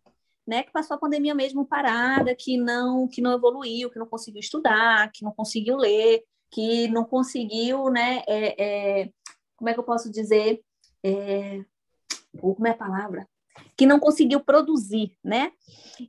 né, 0.47 0.63
que 0.63 0.71
passou 0.71 0.95
a 0.95 0.99
pandemia 0.99 1.35
mesmo 1.35 1.65
parada, 1.65 2.33
que 2.33 2.57
não 2.57 3.07
que 3.07 3.21
não 3.21 3.33
evoluiu, 3.33 3.89
que 3.91 3.99
não 3.99 4.07
conseguiu 4.07 4.39
estudar, 4.39 5.11
que 5.11 5.23
não 5.23 5.31
conseguiu 5.31 5.75
ler, 5.75 6.23
que 6.49 6.87
não 6.87 7.03
conseguiu, 7.03 7.89
né, 7.89 8.23
é, 8.27 9.01
é, 9.03 9.09
como 9.57 9.69
é 9.69 9.73
que 9.73 9.79
eu 9.79 9.83
posso 9.83 10.09
dizer, 10.09 10.61
é, 11.03 11.63
como 12.39 12.65
é 12.65 12.71
a 12.71 12.77
palavra? 12.77 13.27
Que 13.75 13.85
não 13.85 13.99
conseguiu 13.99 14.39
produzir, 14.39 15.17
né? 15.23 15.51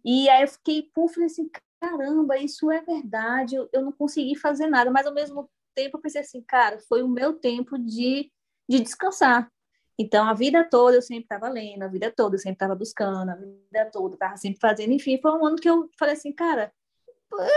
E 0.05 0.29
aí 0.29 0.43
eu 0.43 0.49
fiquei, 0.49 0.91
pô, 0.95 1.09
falei 1.09 1.27
assim, 1.27 1.51
caramba, 1.81 2.37
isso 2.39 2.71
é 2.71 2.81
verdade, 2.83 3.57
eu, 3.57 3.69
eu 3.73 3.83
não 3.83 3.93
consegui 3.93 4.37
fazer 4.37 4.69
nada, 4.69 4.91
mas 4.91 5.07
ao 5.07 5.15
mesmo 5.15 5.51
tempo 5.75 5.97
eu 5.97 6.01
pensei 6.01 6.21
assim, 6.21 6.43
cara, 6.43 6.79
foi 6.89 7.03
o 7.03 7.09
meu 7.09 7.35
tempo 7.35 7.79
de, 7.79 8.31
de 8.69 8.81
descansar, 8.81 9.51
então, 9.99 10.29
a 10.29 10.33
vida 10.33 10.65
toda 10.65 10.97
eu 10.97 11.03
sempre 11.03 11.25
estava 11.25 11.49
lendo, 11.49 11.83
a 11.83 11.89
vida 11.89 12.13
toda 12.15 12.37
eu 12.37 12.39
sempre 12.39 12.55
estava 12.55 12.75
buscando, 12.75 13.31
a 13.31 13.35
vida 13.35 13.91
toda 13.93 14.15
estava 14.15 14.37
sempre 14.37 14.61
fazendo. 14.61 14.93
Enfim, 14.93 15.19
foi 15.21 15.33
um 15.33 15.45
ano 15.45 15.57
que 15.57 15.69
eu 15.69 15.89
falei 15.99 16.15
assim, 16.15 16.33
cara, 16.33 16.73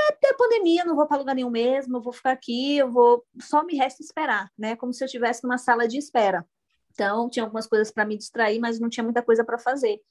até 0.09 0.31
a 0.31 0.35
pandemia, 0.35 0.83
não 0.83 0.95
vou 0.95 1.07
para 1.07 1.17
lugar 1.17 1.35
nenhum 1.35 1.49
mesmo, 1.49 1.97
eu 1.97 2.01
vou 2.01 2.11
ficar 2.11 2.31
aqui, 2.31 2.77
eu 2.77 2.91
vou. 2.91 3.23
Só 3.41 3.63
me 3.63 3.75
resta 3.75 4.01
esperar, 4.01 4.51
né? 4.57 4.75
Como 4.75 4.93
se 4.93 5.03
eu 5.03 5.05
estivesse 5.05 5.43
numa 5.43 5.57
sala 5.57 5.87
de 5.87 5.97
espera. 5.97 6.45
Então, 6.91 7.29
tinha 7.29 7.45
algumas 7.45 7.67
coisas 7.67 7.91
para 7.91 8.05
me 8.05 8.17
distrair, 8.17 8.59
mas 8.59 8.79
não 8.79 8.89
tinha 8.89 9.03
muita 9.03 9.21
coisa 9.21 9.45
para 9.45 9.57
fazer. 9.57 10.01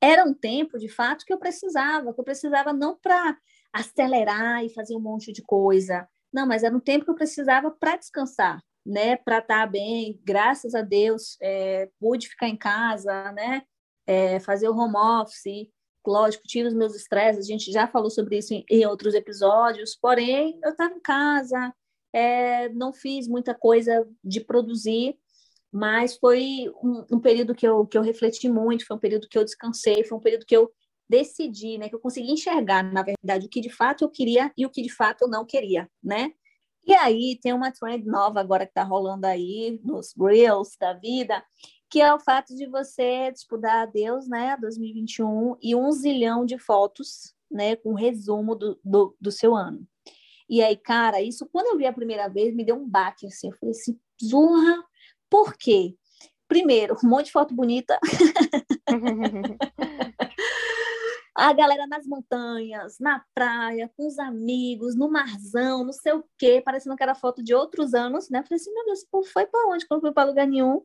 Era 0.00 0.24
um 0.24 0.32
tempo, 0.34 0.78
de 0.78 0.88
fato, 0.88 1.24
que 1.24 1.32
eu 1.32 1.38
precisava, 1.38 2.14
que 2.14 2.20
eu 2.20 2.24
precisava 2.24 2.72
não 2.72 2.96
para 2.96 3.36
acelerar 3.72 4.64
e 4.64 4.72
fazer 4.72 4.94
um 4.94 5.00
monte 5.00 5.32
de 5.32 5.42
coisa. 5.42 6.08
Não, 6.32 6.46
mas 6.46 6.62
era 6.62 6.76
um 6.76 6.80
tempo 6.80 7.04
que 7.04 7.10
eu 7.10 7.16
precisava 7.16 7.70
para 7.70 7.96
descansar, 7.96 8.62
né, 8.84 9.16
para 9.16 9.38
estar 9.38 9.64
tá 9.64 9.66
bem, 9.66 10.20
graças 10.24 10.74
a 10.74 10.82
Deus, 10.82 11.36
é, 11.42 11.88
pude 12.00 12.28
ficar 12.28 12.48
em 12.48 12.56
casa, 12.56 13.32
né, 13.32 13.62
é, 14.06 14.40
fazer 14.40 14.68
o 14.68 14.76
home 14.76 14.96
office, 14.96 15.68
lógico, 16.06 16.46
tira 16.46 16.68
os 16.68 16.74
meus 16.74 16.94
estresses, 16.94 17.44
a 17.44 17.48
gente 17.48 17.70
já 17.70 17.86
falou 17.86 18.10
sobre 18.10 18.38
isso 18.38 18.54
em, 18.54 18.64
em 18.70 18.86
outros 18.86 19.14
episódios, 19.14 19.94
porém, 19.94 20.58
eu 20.64 20.70
estava 20.70 20.94
em 20.94 21.00
casa, 21.00 21.74
é, 22.12 22.68
não 22.70 22.92
fiz 22.92 23.28
muita 23.28 23.54
coisa 23.54 24.08
de 24.24 24.40
produzir, 24.40 25.18
mas 25.70 26.16
foi 26.16 26.72
um, 26.82 27.04
um, 27.16 27.20
período 27.20 27.54
que 27.54 27.66
eu, 27.66 27.86
que 27.86 27.98
eu 27.98 28.02
refleti 28.02 28.48
muito, 28.48 28.86
foi 28.86 28.96
um 28.96 29.00
período 29.00 29.28
que 29.28 29.36
eu 29.36 29.44
descansei, 29.44 30.02
foi 30.02 30.16
um 30.16 30.22
período 30.22 30.46
que 30.46 30.56
eu 30.56 30.72
decidi, 31.08 31.78
né, 31.78 31.88
que 31.88 31.94
eu 31.94 32.00
consegui 32.00 32.32
enxergar, 32.32 32.82
na 32.82 33.02
verdade, 33.02 33.46
o 33.46 33.48
que 33.48 33.60
de 33.60 33.70
fato 33.70 34.04
eu 34.04 34.10
queria 34.10 34.52
e 34.56 34.66
o 34.66 34.70
que 34.70 34.82
de 34.82 34.92
fato 34.92 35.22
eu 35.22 35.28
não 35.28 35.44
queria, 35.44 35.88
né? 36.02 36.32
E 36.88 36.94
aí 36.94 37.38
tem 37.38 37.52
uma 37.52 37.70
trend 37.70 38.06
nova 38.06 38.40
agora 38.40 38.64
que 38.64 38.70
está 38.70 38.82
rolando 38.82 39.26
aí 39.26 39.78
nos 39.84 40.14
Reels 40.18 40.74
da 40.80 40.94
vida, 40.94 41.44
que 41.90 42.00
é 42.00 42.14
o 42.14 42.18
fato 42.18 42.56
de 42.56 42.66
você 42.66 43.30
disputar 43.30 43.82
a 43.82 43.86
Deus, 43.86 44.26
né, 44.26 44.56
2021, 44.58 45.56
e 45.60 45.76
um 45.76 45.92
zilhão 45.92 46.46
de 46.46 46.58
fotos, 46.58 47.34
né, 47.50 47.76
com 47.76 47.92
resumo 47.92 48.54
do, 48.54 48.80
do, 48.82 49.14
do, 49.20 49.30
seu 49.30 49.54
ano. 49.54 49.86
E 50.48 50.62
aí, 50.62 50.78
cara, 50.78 51.20
isso 51.20 51.46
quando 51.52 51.66
eu 51.66 51.76
vi 51.76 51.84
a 51.84 51.92
primeira 51.92 52.26
vez, 52.26 52.54
me 52.54 52.64
deu 52.64 52.76
um 52.76 52.88
baque, 52.88 53.26
assim, 53.26 53.48
eu 53.48 53.56
falei 53.58 53.72
assim, 53.72 54.00
zorra, 54.24 54.82
por 55.28 55.58
quê? 55.58 55.94
Primeiro, 56.48 56.96
um 57.04 57.08
monte 57.08 57.26
de 57.26 57.32
foto 57.32 57.54
bonita. 57.54 58.00
a 61.38 61.52
galera 61.52 61.86
nas 61.86 62.04
montanhas, 62.04 62.98
na 62.98 63.24
praia, 63.32 63.88
com 63.96 64.08
os 64.08 64.18
amigos, 64.18 64.96
no 64.96 65.08
marzão, 65.08 65.84
não 65.84 65.92
sei 65.92 66.12
o 66.12 66.24
quê, 66.36 66.60
parecendo 66.60 66.96
que 66.96 67.02
era 67.02 67.14
foto 67.14 67.44
de 67.44 67.54
outros 67.54 67.94
anos, 67.94 68.28
né? 68.28 68.42
falei 68.42 68.60
assim, 68.60 68.74
meu 68.74 68.84
Deus, 68.86 69.04
pô, 69.08 69.22
foi 69.22 69.46
para 69.46 69.68
onde? 69.68 69.86
Não 69.88 70.00
foi 70.00 70.12
para 70.12 70.28
lugar 70.28 70.48
nenhum, 70.48 70.82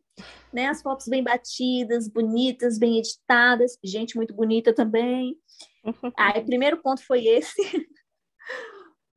né? 0.53 0.67
As 0.67 0.79
fotos 0.83 1.07
bem 1.07 1.23
batidas, 1.23 2.07
bonitas, 2.07 2.77
bem 2.77 2.99
editadas, 2.99 3.79
gente 3.83 4.15
muito 4.15 4.31
bonita 4.35 4.71
também. 4.71 5.35
Aí, 6.15 6.45
primeiro 6.45 6.77
ponto 6.83 7.03
foi 7.03 7.25
esse. 7.25 7.55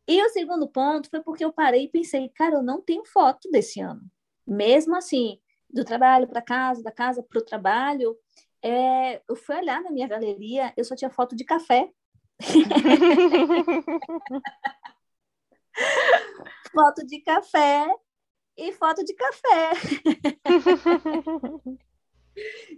e 0.09 0.23
o 0.25 0.31
segundo 0.31 0.67
ponto 0.67 1.11
foi 1.11 1.23
porque 1.23 1.45
eu 1.45 1.53
parei 1.53 1.85
e 1.85 1.91
pensei, 1.91 2.31
cara, 2.31 2.57
eu 2.57 2.63
não 2.63 2.81
tenho 2.81 3.05
foto 3.05 3.51
desse 3.51 3.79
ano. 3.79 4.01
Mesmo 4.47 4.97
assim, 4.97 5.39
do 5.69 5.85
trabalho 5.85 6.27
para 6.27 6.41
casa, 6.41 6.83
da 6.83 6.91
casa 6.91 7.23
para 7.23 7.39
o 7.39 7.45
trabalho, 7.45 8.17
é, 8.67 9.23
eu 9.29 9.37
fui 9.37 9.55
olhar 9.55 9.81
na 9.81 9.93
minha 9.93 10.09
galeria, 10.09 10.75
eu 10.77 10.85
só 10.85 10.97
tinha 10.97 11.09
foto 11.09 11.37
de 11.37 11.45
café. 11.45 11.89
foto 16.73 17.07
de 17.07 17.21
café 17.21 17.87
e 18.57 18.73
foto 18.73 19.05
de 19.05 19.15
café. 19.15 19.71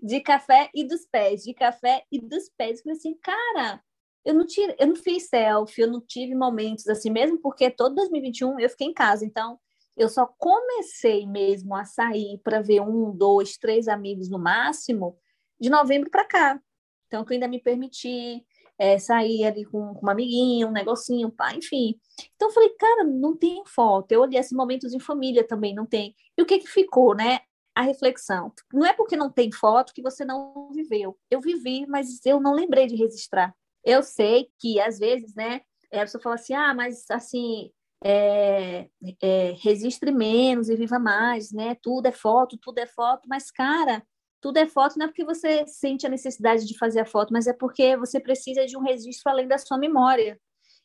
de 0.02 0.21
café 0.21 0.68
e 0.75 0.87
dos 0.87 1.07
pés, 1.07 1.42
de 1.42 1.54
café 1.54 2.04
e 2.12 2.21
dos 2.21 2.50
pés. 2.50 2.78
Eu 2.78 2.85
falei 2.85 2.99
assim, 2.99 3.14
cara, 3.14 3.83
eu 4.26 4.35
não 4.35 4.45
tive, 4.45 4.76
eu 4.78 4.88
não 4.88 4.97
fiz 4.97 5.28
selfie, 5.28 5.80
eu 5.83 5.90
não 5.90 6.02
tive 6.02 6.35
momentos 6.35 6.87
assim, 6.87 7.09
mesmo 7.11 7.38
porque 7.38 7.71
todo 7.71 7.95
2021 7.95 8.61
eu 8.61 8.68
fiquei 8.68 8.88
em 8.88 8.92
casa, 8.92 9.25
então 9.25 9.59
eu 9.97 10.11
só 10.11 10.26
comecei 10.26 11.26
mesmo 11.26 11.75
a 11.75 11.87
sair 11.87 12.38
para 12.45 12.61
ver 12.61 12.83
um, 12.83 13.11
dois, 13.11 13.57
três 13.57 13.88
amigos 13.88 14.28
no 14.28 14.38
máximo 14.38 15.16
de 15.61 15.71
novembro 15.71 16.11
para 16.11 16.25
cá. 16.25 16.61
Então, 17.07 17.25
que 17.25 17.33
eu 17.33 17.35
ainda 17.35 17.49
me 17.49 17.61
permiti 17.61 18.45
é, 18.79 18.99
sair 18.99 19.45
ali 19.45 19.65
com, 19.65 19.95
com 19.95 20.03
uma 20.03 20.12
amiguinha, 20.12 20.67
um 20.67 20.73
negocinho, 20.73 21.31
pá, 21.31 21.55
enfim. 21.55 21.99
Então, 22.37 22.49
eu 22.49 22.55
falei, 22.55 22.71
cara, 22.79 23.05
não 23.05 23.37
tem 23.37 23.62
foto. 23.67 24.12
Eu 24.12 24.21
olhei 24.23 24.38
esses 24.38 24.53
momentos 24.53 24.93
em 24.93 25.00
família 25.00 25.47
também, 25.47 25.75
não 25.75 25.87
tem. 25.87 26.15
E 26.37 26.43
o 26.43 26.47
que 26.47 26.59
que 26.59 26.69
ficou, 26.69 27.15
né? 27.15 27.41
A 27.75 27.83
reflexão. 27.83 28.53
Não 28.73 28.87
é 28.87 28.93
porque 28.93 29.17
não 29.17 29.31
tem 29.31 29.50
foto 29.53 29.93
que 29.93 30.03
você 30.03 30.25
não 30.25 30.71
viveu. 30.73 31.19
Eu 31.31 31.41
vivi, 31.41 31.87
mas 31.87 32.25
eu 32.25 32.41
não 32.41 32.53
lembrei 32.53 32.87
de 32.87 32.97
registrar. 32.97 33.55
Eu 33.85 34.03
sei 34.03 34.49
que, 34.59 34.81
às 34.81 34.99
vezes, 34.99 35.35
né, 35.35 35.62
a 35.93 36.00
pessoa 36.00 36.23
fala 36.23 36.35
assim, 36.35 36.55
ah, 36.55 36.75
mas, 36.75 37.05
assim, 37.11 37.71
é, 38.05 38.88
é, 39.21 39.55
registre 39.61 40.12
menos 40.12 40.69
e 40.69 40.77
viva 40.77 40.99
mais, 40.99 41.53
né? 41.53 41.77
Tudo 41.83 42.07
é 42.07 42.12
foto, 42.12 42.59
tudo 42.59 42.79
é 42.79 42.87
foto. 42.87 43.29
Mas, 43.29 43.50
cara, 43.50 44.05
tudo 44.40 44.59
é 44.59 44.66
foto 44.66 44.98
não 44.98 45.07
é 45.07 45.09
porque 45.09 45.24
você 45.24 45.66
sente 45.66 46.07
a 46.07 46.11
necessidade 46.11 46.66
de 46.66 46.77
fazer 46.77 47.01
a 47.01 47.07
foto, 47.07 47.33
mas 47.33 47.46
é 47.46 47.53
porque 47.53 47.96
você 47.96 48.20
precisa 48.20 48.66
de 48.66 48.77
um 48.77 48.81
registro 48.81 49.31
além 49.31 49.48
da 49.48 49.59
sua 49.59 49.79
memória. 49.79 50.38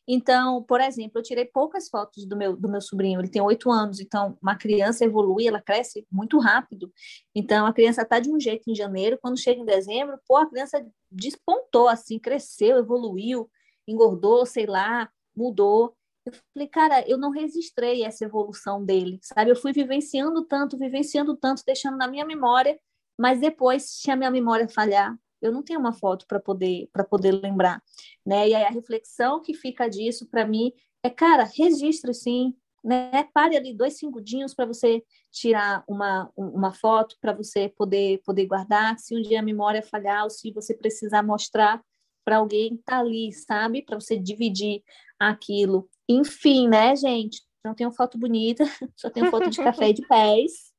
Então, 0.06 0.62
por 0.62 0.80
exemplo, 0.80 1.18
eu 1.18 1.22
tirei 1.22 1.46
poucas 1.46 1.88
fotos 1.88 2.26
do 2.26 2.36
meu, 2.36 2.54
do 2.54 2.68
meu 2.68 2.80
sobrinho, 2.80 3.20
ele 3.20 3.28
tem 3.28 3.40
oito 3.40 3.70
anos, 3.70 4.00
então 4.00 4.36
uma 4.42 4.54
criança 4.54 5.04
evolui, 5.04 5.46
ela 5.46 5.62
cresce 5.62 6.06
muito 6.12 6.38
rápido. 6.38 6.92
Então, 7.34 7.66
a 7.66 7.72
criança 7.72 8.02
está 8.02 8.20
de 8.20 8.30
um 8.30 8.38
jeito 8.38 8.70
em 8.70 8.74
janeiro, 8.74 9.18
quando 9.20 9.38
chega 9.40 9.60
em 9.60 9.64
dezembro, 9.64 10.18
pô, 10.28 10.36
a 10.36 10.48
criança 10.48 10.86
despontou, 11.10 11.88
assim, 11.88 12.18
cresceu, 12.18 12.76
evoluiu, 12.76 13.50
engordou, 13.88 14.44
sei 14.44 14.66
lá, 14.66 15.08
mudou. 15.34 15.96
Eu 16.26 16.32
falei, 16.52 16.68
cara, 16.68 17.08
eu 17.08 17.16
não 17.16 17.30
registrei 17.30 18.04
essa 18.04 18.24
evolução 18.24 18.84
dele, 18.84 19.18
sabe? 19.22 19.50
Eu 19.50 19.56
fui 19.56 19.72
vivenciando 19.72 20.44
tanto, 20.44 20.76
vivenciando 20.76 21.36
tanto, 21.36 21.62
deixando 21.66 21.96
na 21.96 22.08
minha 22.08 22.24
memória 22.26 22.78
mas 23.18 23.40
depois, 23.40 23.84
se 23.88 24.10
a 24.10 24.16
minha 24.16 24.30
memória 24.30 24.68
falhar, 24.68 25.16
eu 25.40 25.52
não 25.52 25.62
tenho 25.62 25.78
uma 25.78 25.92
foto 25.92 26.26
para 26.26 26.40
poder 26.40 26.88
para 26.92 27.04
poder 27.04 27.32
lembrar, 27.32 27.82
né? 28.24 28.48
E 28.48 28.54
aí 28.54 28.64
a 28.64 28.70
reflexão 28.70 29.42
que 29.42 29.54
fica 29.54 29.88
disso 29.88 30.26
para 30.30 30.46
mim 30.46 30.72
é, 31.02 31.10
cara, 31.10 31.44
registre 31.44 32.14
sim, 32.14 32.54
né? 32.82 33.24
Pare 33.34 33.56
ali 33.56 33.74
dois 33.74 33.98
segundinhos 33.98 34.54
para 34.54 34.64
você 34.64 35.02
tirar 35.30 35.84
uma, 35.86 36.30
uma 36.36 36.72
foto 36.72 37.16
para 37.20 37.32
você 37.32 37.68
poder 37.68 38.22
poder 38.24 38.46
guardar. 38.46 38.98
Se 38.98 39.16
um 39.16 39.22
dia 39.22 39.40
a 39.40 39.42
memória 39.42 39.82
falhar 39.82 40.24
ou 40.24 40.30
se 40.30 40.50
você 40.50 40.74
precisar 40.74 41.22
mostrar 41.22 41.82
para 42.24 42.38
alguém 42.38 42.78
tá 42.84 43.00
ali, 43.00 43.32
sabe? 43.32 43.82
Para 43.82 44.00
você 44.00 44.18
dividir 44.18 44.82
aquilo. 45.18 45.88
Enfim, 46.08 46.68
né, 46.68 46.96
gente? 46.96 47.42
Não 47.64 47.74
tenho 47.74 47.92
foto 47.92 48.18
bonita, 48.18 48.64
só 48.96 49.10
tenho 49.10 49.30
foto 49.30 49.50
de 49.50 49.62
café 49.62 49.90
e 49.90 49.94
de 49.94 50.06
pés. 50.06 50.73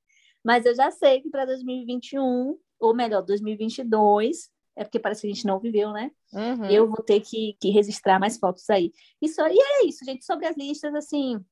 Mas 0.45 0.63
eu 0.63 0.75
já 0.75 0.91
sei 0.91 1.21
que 1.21 1.29
para 1.31 1.43
2021, 1.45 2.55
ou 2.79 2.95
melhor, 2.95 3.23
2022, 3.23 4.47
é 4.75 4.84
porque 4.84 4.99
parece 4.99 5.21
que 5.21 5.27
a 5.27 5.34
gente 5.34 5.47
não 5.47 5.60
viveu, 5.60 5.91
né? 5.91 6.12
Uhum. 6.31 6.65
Eu 6.69 6.88
vou 6.88 7.03
ter 7.03 7.19
que, 7.21 7.58
que 7.60 7.71
registrar 7.71 8.19
mais 8.19 8.38
fotos 8.38 8.69
aí. 8.69 8.91
Isso, 9.19 9.41
e 9.41 9.60
é 9.60 9.86
isso, 9.88 10.05
gente. 10.05 10.23
Sobre 10.23 10.45
as 10.45 10.55
listas, 10.55 10.93
assim, 10.93 11.43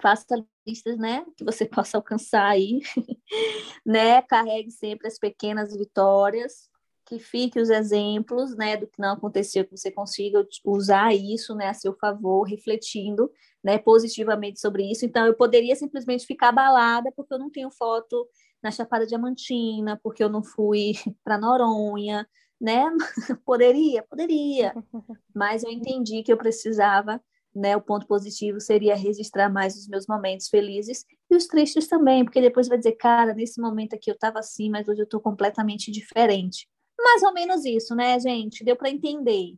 faça 0.00 0.24
listas, 0.66 0.96
né? 0.96 1.26
Que 1.36 1.44
você 1.44 1.66
possa 1.68 1.98
alcançar 1.98 2.46
aí, 2.46 2.80
né? 3.84 4.22
Carregue 4.22 4.70
sempre 4.70 5.08
as 5.08 5.18
pequenas 5.18 5.76
vitórias, 5.76 6.67
que 7.08 7.18
fique 7.18 7.58
os 7.58 7.70
exemplos, 7.70 8.54
né? 8.54 8.76
Do 8.76 8.86
que 8.86 9.00
não 9.00 9.14
aconteceu, 9.14 9.64
que 9.64 9.74
você 9.74 9.90
consiga 9.90 10.46
usar 10.62 11.14
isso, 11.14 11.54
né? 11.54 11.68
A 11.68 11.74
seu 11.74 11.94
favor, 11.94 12.42
refletindo 12.42 13.30
né, 13.64 13.78
positivamente 13.78 14.60
sobre 14.60 14.90
isso. 14.90 15.06
Então, 15.06 15.26
eu 15.26 15.34
poderia 15.34 15.74
simplesmente 15.74 16.26
ficar 16.26 16.50
abalada 16.50 17.10
porque 17.16 17.32
eu 17.32 17.38
não 17.38 17.50
tenho 17.50 17.70
foto 17.70 18.28
na 18.62 18.70
Chapada 18.70 19.06
Diamantina, 19.06 19.98
porque 20.02 20.22
eu 20.22 20.28
não 20.28 20.44
fui 20.44 20.92
para 21.24 21.38
Noronha, 21.38 22.28
né? 22.60 22.84
poderia, 23.44 24.02
poderia. 24.02 24.74
Mas 25.34 25.64
eu 25.64 25.70
entendi 25.70 26.22
que 26.22 26.32
eu 26.32 26.36
precisava, 26.36 27.20
né? 27.54 27.74
O 27.74 27.80
ponto 27.80 28.06
positivo 28.06 28.60
seria 28.60 28.94
registrar 28.94 29.48
mais 29.48 29.76
os 29.76 29.88
meus 29.88 30.06
momentos 30.06 30.48
felizes 30.48 31.06
e 31.30 31.36
os 31.36 31.46
tristes 31.46 31.88
também, 31.88 32.22
porque 32.22 32.42
depois 32.42 32.68
vai 32.68 32.76
dizer, 32.76 32.92
cara, 32.92 33.32
nesse 33.32 33.58
momento 33.58 33.94
aqui 33.94 34.10
eu 34.10 34.14
estava 34.14 34.40
assim, 34.40 34.68
mas 34.68 34.86
hoje 34.88 35.00
eu 35.00 35.04
estou 35.04 35.20
completamente 35.20 35.90
diferente. 35.90 36.68
Mais 36.98 37.22
ou 37.22 37.32
menos 37.32 37.64
isso, 37.64 37.94
né, 37.94 38.18
gente? 38.18 38.64
Deu 38.64 38.76
para 38.76 38.90
entender. 38.90 39.54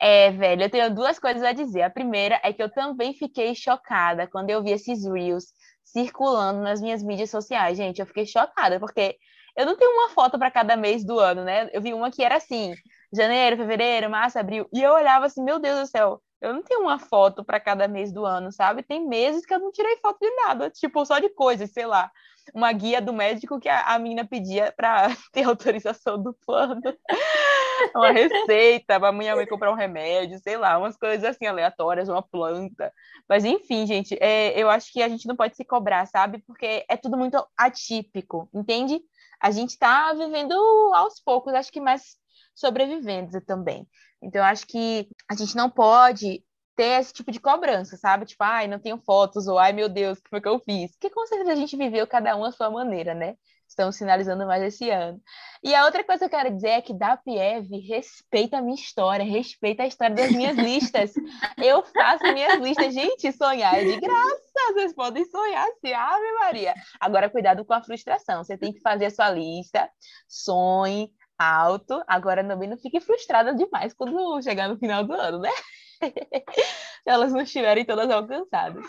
É, 0.00 0.30
velho, 0.32 0.62
eu 0.64 0.70
tenho 0.70 0.94
duas 0.94 1.18
coisas 1.18 1.42
a 1.42 1.52
dizer. 1.52 1.82
A 1.82 1.90
primeira 1.90 2.40
é 2.42 2.52
que 2.52 2.62
eu 2.62 2.70
também 2.70 3.14
fiquei 3.14 3.54
chocada 3.54 4.26
quando 4.26 4.50
eu 4.50 4.62
vi 4.62 4.72
esses 4.72 5.04
reels 5.04 5.52
circulando 5.84 6.60
nas 6.60 6.80
minhas 6.80 7.02
mídias 7.02 7.30
sociais. 7.30 7.76
Gente, 7.76 8.00
eu 8.00 8.06
fiquei 8.06 8.26
chocada, 8.26 8.80
porque 8.80 9.16
eu 9.56 9.66
não 9.66 9.76
tenho 9.76 9.92
uma 9.92 10.08
foto 10.10 10.38
para 10.38 10.50
cada 10.50 10.76
mês 10.76 11.04
do 11.04 11.18
ano, 11.18 11.44
né? 11.44 11.68
Eu 11.72 11.80
vi 11.82 11.92
uma 11.94 12.10
que 12.10 12.22
era 12.22 12.36
assim: 12.36 12.74
janeiro, 13.12 13.56
fevereiro, 13.56 14.10
março, 14.10 14.38
abril. 14.38 14.68
E 14.72 14.82
eu 14.82 14.92
olhava 14.92 15.26
assim, 15.26 15.42
meu 15.42 15.58
Deus 15.60 15.80
do 15.80 15.86
céu, 15.86 16.20
eu 16.42 16.52
não 16.52 16.62
tenho 16.62 16.82
uma 16.82 16.98
foto 16.98 17.44
para 17.44 17.60
cada 17.60 17.88
mês 17.88 18.12
do 18.12 18.26
ano, 18.26 18.52
sabe? 18.52 18.82
Tem 18.82 19.06
meses 19.06 19.46
que 19.46 19.54
eu 19.54 19.60
não 19.60 19.72
tirei 19.72 19.96
foto 19.98 20.18
de 20.20 20.30
nada, 20.36 20.70
tipo, 20.70 21.04
só 21.06 21.18
de 21.18 21.30
coisas, 21.30 21.70
sei 21.70 21.86
lá 21.86 22.10
uma 22.54 22.72
guia 22.72 23.00
do 23.00 23.12
médico 23.12 23.60
que 23.60 23.68
a, 23.68 23.94
a 23.94 23.98
menina 23.98 24.26
pedia 24.26 24.72
para 24.76 25.08
ter 25.32 25.44
autorização 25.44 26.20
do 26.20 26.34
plano. 26.34 26.80
uma 27.94 28.10
receita 28.10 28.98
para 28.98 29.12
minha 29.12 29.34
mãe 29.34 29.46
comprar 29.46 29.70
um 29.70 29.76
remédio, 29.76 30.38
sei 30.38 30.56
lá, 30.56 30.78
umas 30.78 30.96
coisas 30.96 31.24
assim 31.24 31.46
aleatórias, 31.46 32.08
uma 32.08 32.22
planta. 32.22 32.92
Mas 33.28 33.44
enfim, 33.44 33.86
gente, 33.86 34.16
é, 34.20 34.58
eu 34.60 34.68
acho 34.68 34.92
que 34.92 35.02
a 35.02 35.08
gente 35.08 35.26
não 35.26 35.36
pode 35.36 35.56
se 35.56 35.64
cobrar, 35.64 36.06
sabe? 36.06 36.38
Porque 36.46 36.84
é 36.88 36.96
tudo 36.96 37.16
muito 37.16 37.44
atípico, 37.56 38.48
entende? 38.52 39.00
A 39.40 39.50
gente 39.50 39.70
está 39.70 40.12
vivendo 40.12 40.54
aos 40.94 41.20
poucos, 41.20 41.54
acho 41.54 41.72
que 41.72 41.80
mais 41.80 42.16
sobrevivendo 42.54 43.40
também. 43.40 43.86
Então, 44.22 44.40
eu 44.40 44.44
acho 44.44 44.66
que 44.66 45.08
a 45.28 45.34
gente 45.34 45.56
não 45.56 45.68
pode 45.68 46.42
ter 46.76 47.00
esse 47.00 47.12
tipo 47.12 47.30
de 47.30 47.40
cobrança, 47.40 47.96
sabe? 47.96 48.24
Tipo, 48.24 48.44
ai, 48.44 48.66
não 48.66 48.78
tenho 48.78 48.98
fotos, 48.98 49.46
ou 49.46 49.58
ai, 49.58 49.72
meu 49.72 49.88
Deus, 49.88 50.18
o 50.18 50.22
que 50.22 50.30
foi 50.30 50.40
que 50.40 50.48
eu 50.48 50.58
fiz? 50.58 50.96
Que 50.96 51.10
com 51.10 51.26
certeza 51.26 51.52
a 51.52 51.56
gente 51.56 51.76
viveu 51.76 52.06
cada 52.06 52.36
um 52.36 52.44
a 52.44 52.52
sua 52.52 52.70
maneira, 52.70 53.14
né? 53.14 53.36
Estamos 53.68 53.96
finalizando 53.96 54.46
mais 54.46 54.62
esse 54.62 54.90
ano. 54.90 55.18
E 55.62 55.74
a 55.74 55.86
outra 55.86 56.04
coisa 56.04 56.28
que 56.28 56.34
eu 56.34 56.38
quero 56.38 56.54
dizer 56.54 56.68
é 56.68 56.82
que 56.82 56.92
da 56.92 57.16
Piev 57.16 57.70
respeita 57.88 58.58
a 58.58 58.60
minha 58.62 58.74
história, 58.74 59.24
respeita 59.24 59.82
a 59.82 59.86
história 59.86 60.14
das 60.14 60.30
minhas 60.30 60.56
listas. 60.58 61.12
Eu 61.56 61.82
faço 61.82 62.22
minhas 62.34 62.60
listas. 62.60 62.92
Gente, 62.92 63.32
sonhar 63.32 63.74
é 63.74 63.84
de 63.84 63.98
graça. 63.98 64.42
Vocês 64.74 64.94
podem 64.94 65.24
sonhar 65.24 65.66
assim, 65.68 65.92
Ave 65.92 66.32
Maria. 66.40 66.74
Agora, 67.00 67.30
cuidado 67.30 67.64
com 67.64 67.72
a 67.72 67.82
frustração. 67.82 68.44
Você 68.44 68.58
tem 68.58 68.74
que 68.74 68.80
fazer 68.80 69.06
a 69.06 69.10
sua 69.10 69.30
lista, 69.30 69.90
sonhe 70.28 71.10
alto. 71.38 72.02
Agora, 72.06 72.46
também 72.46 72.68
não 72.68 72.76
fique 72.78 73.00
frustrada 73.00 73.54
demais 73.54 73.92
quando 73.94 74.40
chegar 74.42 74.68
no 74.68 74.78
final 74.78 75.04
do 75.04 75.12
ano, 75.14 75.38
né? 75.40 75.50
elas 77.06 77.32
não 77.32 77.40
estiverem 77.40 77.84
todas 77.84 78.10
alcançadas. 78.10 78.84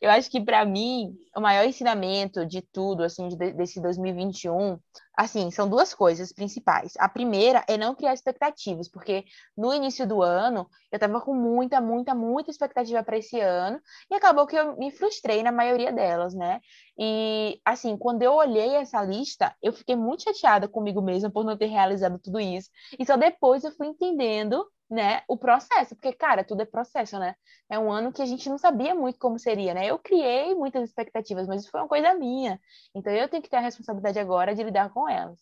Eu 0.00 0.10
acho 0.10 0.30
que 0.30 0.40
para 0.40 0.64
mim 0.64 1.14
o 1.36 1.40
maior 1.40 1.64
ensinamento 1.64 2.46
de 2.46 2.62
tudo 2.62 3.02
assim 3.02 3.28
de, 3.28 3.52
desse 3.52 3.80
2021, 3.80 4.78
assim, 5.16 5.50
são 5.50 5.68
duas 5.68 5.92
coisas 5.92 6.32
principais. 6.32 6.92
A 6.98 7.08
primeira 7.08 7.64
é 7.68 7.76
não 7.76 7.94
criar 7.94 8.14
expectativas, 8.14 8.88
porque 8.88 9.24
no 9.56 9.74
início 9.74 10.06
do 10.06 10.22
ano 10.22 10.68
eu 10.92 10.96
estava 10.96 11.20
com 11.20 11.34
muita, 11.34 11.80
muita, 11.80 12.14
muita 12.14 12.50
expectativa 12.50 13.02
para 13.02 13.18
esse 13.18 13.40
ano 13.40 13.80
e 14.10 14.14
acabou 14.14 14.46
que 14.46 14.56
eu 14.56 14.76
me 14.76 14.90
frustrei 14.90 15.42
na 15.42 15.52
maioria 15.52 15.92
delas, 15.92 16.34
né? 16.34 16.60
E 16.96 17.60
assim, 17.64 17.96
quando 17.96 18.22
eu 18.22 18.32
olhei 18.32 18.76
essa 18.76 19.02
lista, 19.02 19.54
eu 19.62 19.72
fiquei 19.72 19.96
muito 19.96 20.22
chateada 20.22 20.68
comigo 20.68 21.02
mesma 21.02 21.30
por 21.30 21.44
não 21.44 21.56
ter 21.56 21.66
realizado 21.66 22.18
tudo 22.18 22.40
isso. 22.40 22.70
E 22.98 23.04
só 23.04 23.16
depois 23.16 23.64
eu 23.64 23.72
fui 23.72 23.88
entendendo 23.88 24.64
né, 24.90 25.22
o 25.28 25.36
processo, 25.36 25.94
porque, 25.94 26.12
cara, 26.12 26.42
tudo 26.44 26.62
é 26.62 26.64
processo, 26.66 27.18
né? 27.18 27.34
É 27.70 27.78
um 27.78 27.92
ano 27.92 28.12
que 28.12 28.22
a 28.22 28.26
gente 28.26 28.48
não 28.48 28.58
sabia 28.58 28.94
muito 28.94 29.18
como 29.18 29.38
seria, 29.38 29.74
né? 29.74 29.86
Eu 29.86 29.98
criei 29.98 30.54
muitas 30.54 30.88
expectativas, 30.88 31.46
mas 31.46 31.62
isso 31.62 31.70
foi 31.70 31.80
uma 31.80 31.88
coisa 31.88 32.14
minha. 32.14 32.60
Então 32.94 33.12
eu 33.12 33.28
tenho 33.28 33.42
que 33.42 33.50
ter 33.50 33.56
a 33.56 33.60
responsabilidade 33.60 34.18
agora 34.18 34.54
de 34.54 34.62
lidar 34.62 34.90
com 34.90 35.08
elas. 35.08 35.38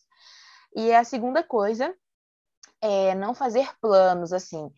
E 0.75 0.93
a 0.93 1.05
segunda 1.05 1.43
coisa 1.43 1.95
é 2.81 3.15
não 3.15 3.35
fazer 3.35 3.69
planos, 3.81 4.33
assim. 4.33 4.71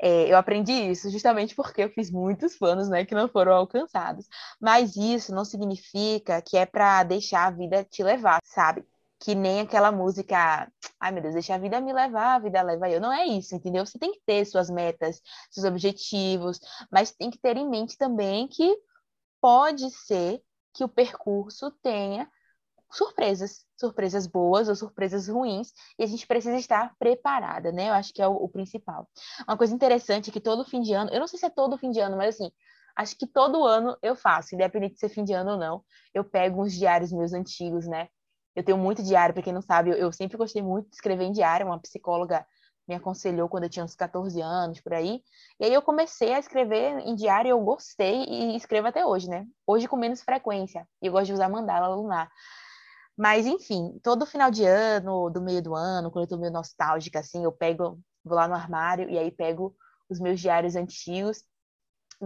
É, 0.00 0.30
eu 0.30 0.36
aprendi 0.36 0.72
isso 0.72 1.10
justamente 1.10 1.54
porque 1.54 1.82
eu 1.84 1.90
fiz 1.90 2.10
muitos 2.10 2.56
planos, 2.56 2.88
né, 2.88 3.04
que 3.04 3.14
não 3.14 3.28
foram 3.28 3.52
alcançados. 3.54 4.26
Mas 4.60 4.96
isso 4.96 5.34
não 5.34 5.44
significa 5.44 6.42
que 6.42 6.56
é 6.56 6.66
para 6.66 7.02
deixar 7.04 7.46
a 7.46 7.50
vida 7.50 7.84
te 7.84 8.02
levar, 8.02 8.40
sabe? 8.44 8.84
Que 9.24 9.34
nem 9.34 9.60
aquela 9.60 9.90
música, 9.90 10.70
ai 11.00 11.10
meu 11.10 11.22
Deus, 11.22 11.32
deixa 11.32 11.54
a 11.54 11.58
vida 11.58 11.80
me 11.80 11.94
levar, 11.94 12.34
a 12.34 12.38
vida 12.38 12.60
leva 12.60 12.90
eu. 12.90 13.00
Não 13.00 13.10
é 13.10 13.24
isso, 13.24 13.54
entendeu? 13.54 13.86
Você 13.86 13.98
tem 13.98 14.12
que 14.12 14.20
ter 14.26 14.44
suas 14.44 14.68
metas, 14.68 15.22
seus 15.50 15.64
objetivos, 15.64 16.60
mas 16.92 17.10
tem 17.10 17.30
que 17.30 17.38
ter 17.38 17.56
em 17.56 17.66
mente 17.66 17.96
também 17.96 18.46
que 18.46 18.76
pode 19.40 19.90
ser 19.90 20.42
que 20.74 20.84
o 20.84 20.88
percurso 20.88 21.70
tenha 21.82 22.30
surpresas, 22.92 23.64
surpresas 23.80 24.26
boas 24.26 24.68
ou 24.68 24.76
surpresas 24.76 25.26
ruins, 25.26 25.72
e 25.98 26.04
a 26.04 26.06
gente 26.06 26.26
precisa 26.26 26.58
estar 26.58 26.94
preparada, 26.98 27.72
né? 27.72 27.88
Eu 27.88 27.94
acho 27.94 28.12
que 28.12 28.20
é 28.20 28.28
o, 28.28 28.34
o 28.34 28.48
principal. 28.48 29.08
Uma 29.48 29.56
coisa 29.56 29.74
interessante 29.74 30.28
é 30.28 30.32
que 30.34 30.40
todo 30.40 30.66
fim 30.66 30.82
de 30.82 30.92
ano, 30.92 31.10
eu 31.10 31.18
não 31.18 31.26
sei 31.26 31.38
se 31.38 31.46
é 31.46 31.50
todo 31.50 31.78
fim 31.78 31.90
de 31.90 31.98
ano, 31.98 32.18
mas 32.18 32.34
assim, 32.34 32.52
acho 32.94 33.16
que 33.16 33.26
todo 33.26 33.64
ano 33.64 33.96
eu 34.02 34.14
faço, 34.14 34.54
independente 34.54 34.94
de 34.94 35.00
ser 35.00 35.08
fim 35.08 35.24
de 35.24 35.32
ano 35.32 35.52
ou 35.52 35.58
não, 35.58 35.82
eu 36.12 36.22
pego 36.24 36.62
uns 36.62 36.74
diários 36.74 37.10
meus 37.10 37.32
antigos, 37.32 37.86
né? 37.86 38.08
Eu 38.54 38.62
tenho 38.62 38.78
muito 38.78 39.02
diário, 39.02 39.34
para 39.34 39.42
quem 39.42 39.52
não 39.52 39.62
sabe, 39.62 39.90
eu, 39.90 39.96
eu, 39.96 40.12
sempre 40.12 40.36
gostei 40.36 40.62
muito 40.62 40.88
de 40.88 40.94
escrever 40.96 41.24
em 41.24 41.32
diário. 41.32 41.66
Uma 41.66 41.80
psicóloga 41.80 42.46
me 42.86 42.94
aconselhou 42.94 43.48
quando 43.48 43.64
eu 43.64 43.70
tinha 43.70 43.84
uns 43.84 43.94
14 43.94 44.40
anos, 44.40 44.80
por 44.80 44.92
aí. 44.94 45.22
E 45.58 45.64
aí 45.64 45.74
eu 45.74 45.82
comecei 45.82 46.32
a 46.32 46.38
escrever 46.38 46.98
em 47.00 47.14
diário, 47.14 47.48
eu 47.48 47.60
gostei 47.60 48.24
e 48.24 48.56
escrevo 48.56 48.88
até 48.88 49.04
hoje, 49.04 49.28
né? 49.28 49.46
Hoje 49.66 49.88
com 49.88 49.96
menos 49.96 50.22
frequência. 50.22 50.86
E 51.02 51.06
eu 51.06 51.12
gosto 51.12 51.26
de 51.26 51.32
usar 51.32 51.48
mandala 51.48 51.94
lunar. 51.94 52.30
Mas, 53.16 53.46
enfim, 53.46 53.98
todo 54.02 54.26
final 54.26 54.50
de 54.50 54.64
ano, 54.64 55.30
do 55.30 55.40
meio 55.40 55.62
do 55.62 55.74
ano, 55.74 56.10
quando 56.10 56.24
eu 56.24 56.28
tô 56.28 56.36
meio 56.36 56.52
nostálgica, 56.52 57.20
assim, 57.20 57.44
eu 57.44 57.52
pego, 57.52 57.98
vou 58.24 58.36
lá 58.36 58.48
no 58.48 58.54
armário 58.54 59.08
e 59.08 59.18
aí 59.18 59.30
pego 59.30 59.74
os 60.08 60.20
meus 60.20 60.40
diários 60.40 60.76
antigos 60.76 61.42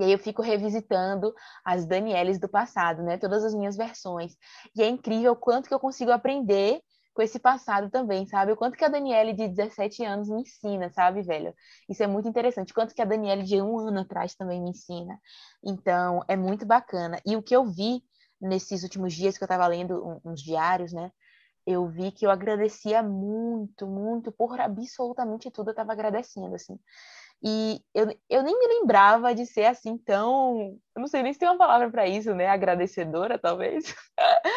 e 0.00 0.04
aí 0.04 0.12
eu 0.12 0.18
fico 0.18 0.42
revisitando 0.42 1.34
as 1.64 1.86
Danieles 1.86 2.38
do 2.38 2.48
passado, 2.48 3.02
né? 3.02 3.18
Todas 3.18 3.44
as 3.44 3.54
minhas 3.54 3.76
versões. 3.76 4.36
E 4.74 4.82
é 4.82 4.88
incrível 4.88 5.32
o 5.32 5.36
quanto 5.36 5.68
que 5.68 5.74
eu 5.74 5.80
consigo 5.80 6.10
aprender 6.10 6.80
com 7.18 7.22
esse 7.22 7.40
passado 7.40 7.90
também, 7.90 8.26
sabe? 8.26 8.52
O 8.52 8.56
quanto 8.56 8.76
que 8.76 8.84
a 8.84 8.88
Daniele 8.88 9.32
de 9.32 9.48
17 9.48 10.04
anos 10.04 10.28
me 10.28 10.42
ensina, 10.42 10.88
sabe, 10.90 11.20
velho? 11.22 11.52
Isso 11.88 12.00
é 12.00 12.06
muito 12.06 12.28
interessante. 12.28 12.70
O 12.70 12.74
quanto 12.74 12.94
que 12.94 13.02
a 13.02 13.04
Daniele 13.04 13.42
de 13.42 13.60
um 13.60 13.76
ano 13.76 13.98
atrás 14.00 14.36
também 14.36 14.62
me 14.62 14.70
ensina. 14.70 15.18
Então, 15.64 16.22
é 16.28 16.36
muito 16.36 16.64
bacana. 16.64 17.20
E 17.26 17.34
o 17.34 17.42
que 17.42 17.56
eu 17.56 17.64
vi 17.64 18.02
nesses 18.40 18.84
últimos 18.84 19.14
dias 19.14 19.36
que 19.36 19.42
eu 19.42 19.46
estava 19.46 19.66
lendo 19.66 20.20
uns 20.24 20.40
diários, 20.40 20.92
né? 20.92 21.10
Eu 21.66 21.88
vi 21.88 22.12
que 22.12 22.24
eu 22.24 22.30
agradecia 22.30 23.02
muito, 23.02 23.86
muito, 23.88 24.30
por 24.30 24.60
absolutamente 24.60 25.50
tudo 25.50 25.70
eu 25.70 25.72
estava 25.72 25.92
agradecendo, 25.92 26.54
assim. 26.54 26.78
E 27.42 27.80
eu, 27.94 28.12
eu 28.28 28.42
nem 28.42 28.58
me 28.58 28.66
lembrava 28.66 29.34
de 29.34 29.46
ser 29.46 29.66
assim 29.66 29.96
tão. 29.96 30.76
Eu 30.94 31.00
não 31.00 31.06
sei 31.06 31.22
nem 31.22 31.32
se 31.32 31.38
tem 31.38 31.48
uma 31.48 31.58
palavra 31.58 31.88
para 31.90 32.06
isso, 32.08 32.34
né? 32.34 32.48
Agradecedora, 32.48 33.38
talvez. 33.38 33.94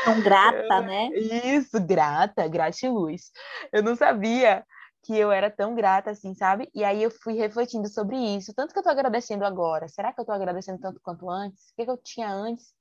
Tão 0.04 0.22
grata, 0.24 0.82
né? 0.82 1.10
Isso, 1.10 1.80
grata, 1.80 2.48
gratiluz. 2.48 3.32
Eu 3.72 3.84
não 3.84 3.96
sabia 3.96 4.66
que 5.04 5.16
eu 5.18 5.32
era 5.32 5.50
tão 5.50 5.76
grata 5.76 6.12
assim, 6.12 6.34
sabe? 6.34 6.70
E 6.74 6.84
aí 6.84 7.02
eu 7.04 7.12
fui 7.12 7.34
refletindo 7.34 7.88
sobre 7.88 8.18
isso. 8.18 8.54
Tanto 8.56 8.74
que 8.74 8.80
eu 8.80 8.84
tô 8.84 8.90
agradecendo 8.90 9.46
agora. 9.46 9.88
Será 9.88 10.12
que 10.14 10.20
eu 10.20 10.26
tô 10.26 10.32
agradecendo 10.32 10.80
tanto 10.80 11.00
quanto 11.02 11.30
antes? 11.30 11.70
O 11.72 11.76
que, 11.76 11.86
que 11.86 11.92
eu 11.92 11.98
tinha 11.98 12.32
antes? 12.32 12.74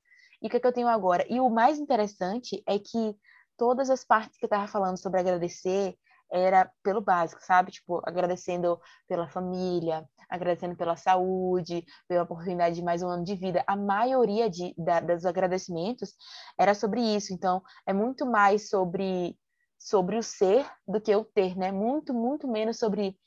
E 0.42 0.46
o 0.46 0.50
que, 0.50 0.60
que 0.60 0.66
eu 0.66 0.72
tenho 0.72 0.88
agora? 0.88 1.26
E 1.28 1.40
o 1.40 1.50
mais 1.50 1.78
interessante 1.78 2.62
é 2.66 2.78
que 2.78 3.14
todas 3.56 3.90
as 3.90 4.04
partes 4.04 4.38
que 4.38 4.46
eu 4.46 4.48
tava 4.48 4.66
falando 4.66 4.98
sobre 4.98 5.20
agradecer, 5.20 5.94
era 6.30 6.70
pelo 6.82 7.00
básico, 7.00 7.42
sabe? 7.44 7.72
Tipo, 7.72 8.00
agradecendo 8.04 8.80
pela 9.08 9.28
família, 9.28 10.06
agradecendo 10.28 10.76
pela 10.76 10.96
saúde, 10.96 11.84
pela 12.08 12.22
oportunidade 12.22 12.76
de 12.76 12.82
mais 12.82 13.02
um 13.02 13.08
ano 13.08 13.24
de 13.24 13.34
vida. 13.34 13.64
A 13.66 13.76
maioria 13.76 14.48
de, 14.48 14.72
da, 14.78 15.00
dos 15.00 15.26
agradecimentos 15.26 16.14
era 16.58 16.74
sobre 16.74 17.00
isso. 17.00 17.34
Então, 17.34 17.62
é 17.86 17.92
muito 17.92 18.24
mais 18.24 18.68
sobre, 18.68 19.36
sobre 19.78 20.16
o 20.16 20.22
ser 20.22 20.64
do 20.86 21.00
que 21.00 21.14
o 21.14 21.24
ter, 21.24 21.56
né? 21.56 21.72
Muito, 21.72 22.14
muito 22.14 22.46
menos 22.46 22.78
sobre 22.78 23.18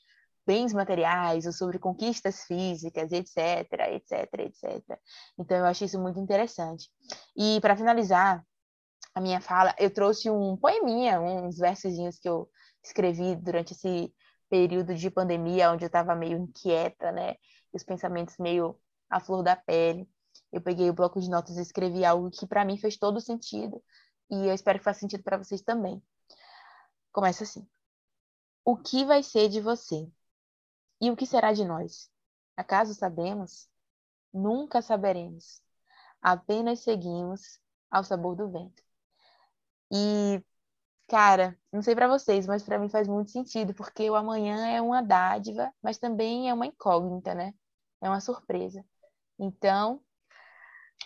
bens 0.46 0.72
materiais 0.72 1.46
ou 1.46 1.52
sobre 1.52 1.78
conquistas 1.78 2.44
físicas, 2.44 3.12
etc, 3.12 3.70
etc, 3.92 4.28
etc. 4.40 4.98
Então, 5.38 5.58
eu 5.58 5.64
acho 5.66 5.84
isso 5.84 6.00
muito 6.00 6.18
interessante. 6.18 6.88
E, 7.36 7.60
para 7.60 7.76
finalizar 7.76 8.44
a 9.14 9.20
minha 9.20 9.40
fala, 9.40 9.74
eu 9.78 9.90
trouxe 9.92 10.28
um 10.28 10.56
poeminha, 10.56 11.20
uns 11.20 11.56
versozinhos 11.56 12.18
que 12.18 12.28
eu 12.28 12.48
escrevi 12.84 13.36
durante 13.36 13.72
esse 13.72 14.14
período 14.48 14.94
de 14.94 15.10
pandemia, 15.10 15.72
onde 15.72 15.84
eu 15.84 15.88
estava 15.88 16.14
meio 16.14 16.38
inquieta, 16.38 17.10
né? 17.10 17.36
Os 17.72 17.82
pensamentos 17.82 18.36
meio 18.38 18.78
à 19.10 19.18
flor 19.20 19.42
da 19.42 19.56
pele. 19.56 20.08
Eu 20.52 20.60
peguei 20.60 20.88
o 20.90 20.94
bloco 20.94 21.20
de 21.20 21.28
notas 21.28 21.56
e 21.56 21.62
escrevi 21.62 22.04
algo 22.04 22.30
que 22.30 22.46
para 22.46 22.64
mim 22.64 22.76
fez 22.76 22.96
todo 22.96 23.20
sentido 23.20 23.82
e 24.30 24.46
eu 24.48 24.54
espero 24.54 24.78
que 24.78 24.84
faça 24.84 25.00
sentido 25.00 25.22
para 25.22 25.38
vocês 25.38 25.62
também. 25.62 26.02
Começa 27.12 27.44
assim: 27.44 27.66
O 28.64 28.76
que 28.76 29.04
vai 29.04 29.22
ser 29.22 29.48
de 29.48 29.60
você? 29.60 30.08
E 31.00 31.10
o 31.10 31.16
que 31.16 31.26
será 31.26 31.52
de 31.52 31.64
nós? 31.64 32.10
Acaso 32.56 32.94
sabemos? 32.94 33.68
Nunca 34.32 34.80
saberemos. 34.82 35.60
Apenas 36.20 36.80
seguimos 36.80 37.60
ao 37.90 38.04
sabor 38.04 38.34
do 38.34 38.50
vento. 38.50 38.82
E 39.90 40.42
Cara, 41.06 41.56
não 41.70 41.82
sei 41.82 41.94
para 41.94 42.08
vocês, 42.08 42.46
mas 42.46 42.62
para 42.62 42.78
mim 42.78 42.88
faz 42.88 43.06
muito 43.06 43.30
sentido, 43.30 43.74
porque 43.74 44.08
o 44.08 44.14
amanhã 44.14 44.66
é 44.68 44.80
uma 44.80 45.02
dádiva, 45.02 45.70
mas 45.82 45.98
também 45.98 46.48
é 46.48 46.54
uma 46.54 46.66
incógnita, 46.66 47.34
né? 47.34 47.52
É 48.00 48.08
uma 48.08 48.20
surpresa. 48.20 48.84
Então, 49.38 50.00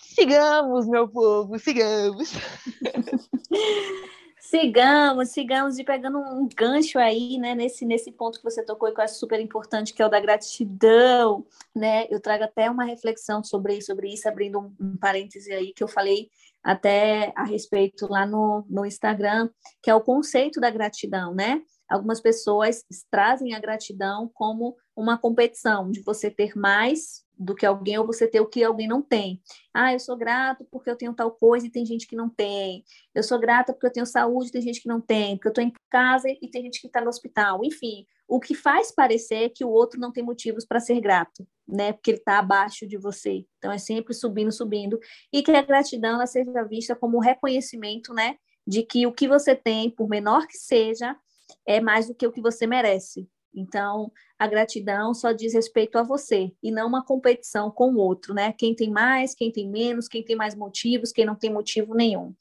sigamos, 0.00 0.86
meu 0.86 1.08
povo, 1.08 1.58
sigamos. 1.58 2.30
sigamos, 4.40 5.30
sigamos 5.30 5.78
e 5.78 5.84
pegando 5.84 6.18
um 6.18 6.48
gancho 6.48 6.98
aí, 6.98 7.36
né, 7.36 7.54
nesse, 7.54 7.84
nesse 7.84 8.12
ponto 8.12 8.38
que 8.38 8.44
você 8.44 8.64
tocou 8.64 8.88
e 8.88 8.94
que 8.94 9.00
eu 9.00 9.04
acho 9.04 9.18
super 9.18 9.40
importante, 9.40 9.92
que 9.92 10.00
é 10.00 10.06
o 10.06 10.08
da 10.08 10.20
gratidão, 10.20 11.44
né? 11.74 12.06
Eu 12.08 12.20
trago 12.20 12.44
até 12.44 12.70
uma 12.70 12.84
reflexão 12.84 13.42
sobre, 13.42 13.82
sobre 13.82 14.12
isso, 14.12 14.28
abrindo 14.28 14.60
um, 14.60 14.74
um 14.80 14.96
parêntese 14.96 15.52
aí, 15.52 15.72
que 15.74 15.82
eu 15.82 15.88
falei 15.88 16.30
até 16.68 17.32
a 17.34 17.44
respeito 17.44 18.06
lá 18.10 18.26
no, 18.26 18.62
no 18.68 18.84
Instagram, 18.84 19.48
que 19.82 19.88
é 19.88 19.94
o 19.94 20.02
conceito 20.02 20.60
da 20.60 20.68
gratidão, 20.68 21.34
né? 21.34 21.62
Algumas 21.88 22.20
pessoas 22.20 22.84
trazem 23.10 23.54
a 23.54 23.58
gratidão 23.58 24.30
como 24.34 24.76
uma 25.00 25.16
competição, 25.16 25.90
de 25.90 26.02
você 26.02 26.30
ter 26.30 26.56
mais 26.56 27.24
do 27.38 27.54
que 27.54 27.64
alguém 27.64 27.96
ou 27.98 28.04
você 28.04 28.26
ter 28.26 28.40
o 28.40 28.46
que 28.46 28.64
alguém 28.64 28.88
não 28.88 29.00
tem. 29.00 29.40
Ah, 29.72 29.92
eu 29.92 30.00
sou 30.00 30.16
grato 30.16 30.66
porque 30.72 30.90
eu 30.90 30.96
tenho 30.96 31.14
tal 31.14 31.30
coisa 31.30 31.66
e 31.66 31.70
tem 31.70 31.86
gente 31.86 32.04
que 32.04 32.16
não 32.16 32.28
tem. 32.28 32.84
Eu 33.14 33.22
sou 33.22 33.38
grata 33.38 33.72
porque 33.72 33.86
eu 33.86 33.92
tenho 33.92 34.04
saúde 34.04 34.48
e 34.48 34.52
tem 34.52 34.60
gente 34.60 34.82
que 34.82 34.88
não 34.88 35.00
tem. 35.00 35.36
Porque 35.36 35.46
eu 35.46 35.50
estou 35.50 35.64
em 35.64 35.72
casa 35.88 36.28
e 36.28 36.50
tem 36.50 36.64
gente 36.64 36.80
que 36.80 36.88
está 36.88 37.00
no 37.00 37.08
hospital. 37.08 37.64
Enfim, 37.64 38.04
o 38.26 38.40
que 38.40 38.56
faz 38.56 38.90
parecer 38.90 39.50
que 39.50 39.64
o 39.64 39.70
outro 39.70 40.00
não 40.00 40.12
tem 40.12 40.24
motivos 40.24 40.64
para 40.66 40.80
ser 40.80 41.00
grato, 41.00 41.46
né? 41.66 41.92
Porque 41.92 42.10
ele 42.10 42.18
está 42.18 42.40
abaixo 42.40 42.84
de 42.84 42.96
você. 42.96 43.46
Então 43.58 43.70
é 43.70 43.78
sempre 43.78 44.12
subindo, 44.14 44.50
subindo. 44.50 44.98
E 45.32 45.44
que 45.44 45.52
a 45.52 45.62
gratidão 45.62 46.16
ela 46.16 46.26
seja 46.26 46.64
vista 46.64 46.96
como 46.96 47.18
um 47.18 47.20
reconhecimento, 47.20 48.12
né? 48.12 48.36
De 48.66 48.82
que 48.82 49.06
o 49.06 49.12
que 49.12 49.28
você 49.28 49.54
tem, 49.54 49.90
por 49.90 50.08
menor 50.08 50.48
que 50.48 50.58
seja, 50.58 51.16
é 51.64 51.80
mais 51.80 52.08
do 52.08 52.14
que 52.16 52.26
o 52.26 52.32
que 52.32 52.42
você 52.42 52.66
merece. 52.66 53.28
Então, 53.54 54.12
a 54.38 54.46
gratidão 54.46 55.12
só 55.12 55.32
diz 55.32 55.52
respeito 55.52 55.98
a 55.98 56.02
você 56.02 56.52
e 56.62 56.70
não 56.70 56.86
uma 56.86 57.04
competição 57.04 57.70
com 57.70 57.92
o 57.92 57.98
outro, 57.98 58.32
né? 58.32 58.52
Quem 58.52 58.74
tem 58.74 58.90
mais, 58.90 59.34
quem 59.34 59.50
tem 59.50 59.68
menos, 59.68 60.06
quem 60.08 60.24
tem 60.24 60.36
mais 60.36 60.54
motivos, 60.54 61.12
quem 61.12 61.26
não 61.26 61.34
tem 61.34 61.52
motivo 61.52 61.94
nenhum. 61.94 62.34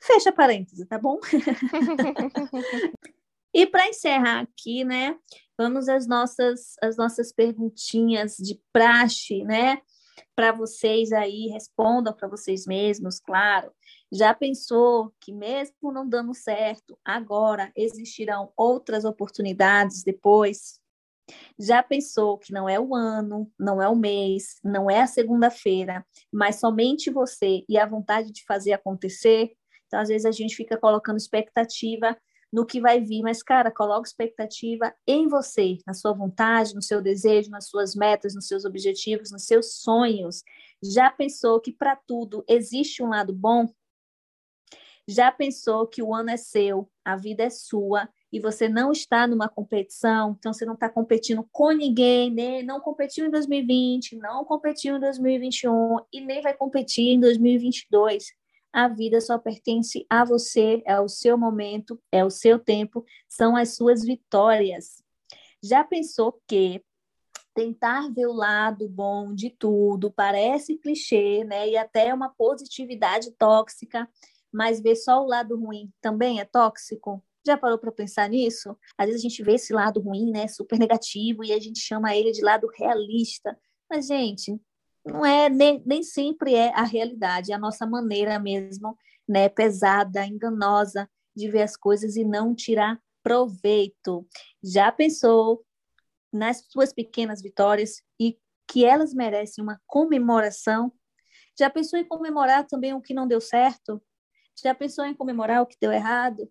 Fecha 0.00 0.30
parênteses, 0.30 0.86
tá 0.86 0.98
bom? 0.98 1.18
E 3.52 3.66
para 3.66 3.88
encerrar 3.88 4.40
aqui, 4.40 4.84
né, 4.84 5.18
vamos 5.56 5.88
às 5.88 6.06
nossas, 6.06 6.74
às 6.82 6.96
nossas 6.96 7.32
perguntinhas 7.32 8.36
de 8.36 8.60
praxe, 8.72 9.42
né? 9.42 9.80
Para 10.36 10.52
vocês 10.52 11.12
aí, 11.12 11.48
respondam 11.48 12.12
para 12.12 12.28
vocês 12.28 12.66
mesmos, 12.66 13.18
claro. 13.18 13.72
Já 14.12 14.32
pensou 14.34 15.12
que, 15.20 15.32
mesmo 15.32 15.90
não 15.92 16.08
dando 16.08 16.34
certo, 16.34 16.96
agora 17.04 17.72
existirão 17.74 18.52
outras 18.56 19.04
oportunidades 19.04 20.04
depois? 20.04 20.80
Já 21.58 21.82
pensou 21.82 22.38
que 22.38 22.52
não 22.52 22.68
é 22.68 22.78
o 22.78 22.94
ano, 22.94 23.50
não 23.58 23.82
é 23.82 23.88
o 23.88 23.96
mês, 23.96 24.58
não 24.64 24.90
é 24.90 25.00
a 25.00 25.06
segunda-feira, 25.06 26.06
mas 26.32 26.56
somente 26.56 27.10
você 27.10 27.64
e 27.68 27.78
a 27.78 27.86
vontade 27.86 28.32
de 28.32 28.44
fazer 28.44 28.72
acontecer? 28.72 29.52
Então, 29.86 30.00
às 30.00 30.08
vezes, 30.08 30.26
a 30.26 30.30
gente 30.30 30.54
fica 30.54 30.76
colocando 30.76 31.16
expectativa 31.16 32.16
no 32.52 32.64
que 32.64 32.80
vai 32.80 33.00
vir, 33.00 33.22
mas, 33.22 33.42
cara, 33.42 33.70
coloca 33.70 34.08
expectativa 34.08 34.94
em 35.06 35.28
você, 35.28 35.78
na 35.86 35.92
sua 35.92 36.12
vontade, 36.12 36.74
no 36.74 36.82
seu 36.82 37.02
desejo, 37.02 37.50
nas 37.50 37.68
suas 37.68 37.94
metas, 37.94 38.34
nos 38.34 38.46
seus 38.46 38.64
objetivos, 38.64 39.30
nos 39.30 39.44
seus 39.44 39.74
sonhos. 39.80 40.42
Já 40.82 41.10
pensou 41.10 41.60
que 41.60 41.72
para 41.72 41.94
tudo 41.94 42.44
existe 42.48 43.02
um 43.02 43.08
lado 43.08 43.34
bom? 43.34 43.66
Já 45.06 45.30
pensou 45.30 45.86
que 45.86 46.02
o 46.02 46.14
ano 46.14 46.30
é 46.30 46.36
seu, 46.36 46.90
a 47.04 47.16
vida 47.16 47.42
é 47.42 47.50
sua 47.50 48.08
e 48.32 48.40
você 48.40 48.68
não 48.68 48.92
está 48.92 49.26
numa 49.26 49.48
competição, 49.48 50.36
então 50.38 50.52
você 50.52 50.64
não 50.64 50.74
está 50.74 50.88
competindo 50.88 51.46
com 51.50 51.70
ninguém, 51.70 52.30
né? 52.30 52.62
não 52.62 52.80
competiu 52.80 53.26
em 53.26 53.30
2020, 53.30 54.16
não 54.16 54.44
competiu 54.44 54.96
em 54.96 55.00
2021 55.00 55.96
e 56.12 56.20
nem 56.20 56.42
vai 56.42 56.54
competir 56.54 57.08
em 57.08 57.20
2022 57.20 58.26
a 58.72 58.88
vida 58.88 59.20
só 59.20 59.38
pertence 59.38 60.06
a 60.08 60.24
você, 60.24 60.82
é 60.86 61.00
o 61.00 61.08
seu 61.08 61.36
momento, 61.38 62.00
é 62.12 62.24
o 62.24 62.30
seu 62.30 62.58
tempo, 62.58 63.04
são 63.28 63.56
as 63.56 63.74
suas 63.74 64.04
vitórias. 64.04 65.02
Já 65.62 65.82
pensou 65.82 66.40
que 66.46 66.82
tentar 67.54 68.08
ver 68.12 68.26
o 68.26 68.32
lado 68.32 68.88
bom 68.88 69.34
de 69.34 69.50
tudo 69.50 70.12
parece 70.12 70.76
clichê, 70.76 71.42
né? 71.44 71.68
E 71.68 71.76
até 71.76 72.14
uma 72.14 72.28
positividade 72.28 73.32
tóxica, 73.32 74.08
mas 74.52 74.80
ver 74.80 74.94
só 74.94 75.22
o 75.22 75.26
lado 75.26 75.58
ruim 75.58 75.92
também 76.00 76.40
é 76.40 76.44
tóxico? 76.44 77.22
Já 77.48 77.56
parou 77.56 77.78
para 77.78 77.90
pensar 77.90 78.28
nisso? 78.28 78.76
Às 78.98 79.06
vezes 79.06 79.22
a 79.22 79.26
gente 79.26 79.42
vê 79.42 79.54
esse 79.54 79.72
lado 79.72 80.00
ruim, 80.02 80.30
né, 80.30 80.46
super 80.46 80.78
negativo, 80.78 81.42
e 81.42 81.50
a 81.50 81.58
gente 81.58 81.78
chama 81.78 82.14
ele 82.14 82.30
de 82.30 82.42
lado 82.42 82.68
realista. 82.76 83.58
Mas, 83.88 84.06
gente, 84.06 84.60
não 85.02 85.24
é 85.24 85.48
nem, 85.48 85.82
nem 85.86 86.02
sempre 86.02 86.54
é 86.54 86.68
a 86.74 86.82
realidade, 86.82 87.50
é 87.50 87.54
a 87.54 87.58
nossa 87.58 87.86
maneira 87.86 88.38
mesmo, 88.38 88.94
né, 89.26 89.48
pesada, 89.48 90.26
enganosa 90.26 91.08
de 91.34 91.50
ver 91.50 91.62
as 91.62 91.74
coisas 91.74 92.16
e 92.16 92.24
não 92.24 92.54
tirar 92.54 93.00
proveito. 93.22 94.28
Já 94.62 94.92
pensou 94.92 95.64
nas 96.30 96.66
suas 96.68 96.92
pequenas 96.92 97.40
vitórias 97.40 98.02
e 98.20 98.38
que 98.70 98.84
elas 98.84 99.14
merecem 99.14 99.64
uma 99.64 99.80
comemoração? 99.86 100.92
Já 101.58 101.70
pensou 101.70 101.98
em 101.98 102.04
comemorar 102.04 102.66
também 102.66 102.92
o 102.92 103.00
que 103.00 103.14
não 103.14 103.26
deu 103.26 103.40
certo? 103.40 104.02
Já 104.62 104.74
pensou 104.74 105.06
em 105.06 105.14
comemorar 105.14 105.62
o 105.62 105.66
que 105.66 105.78
deu 105.80 105.90
errado? 105.90 106.46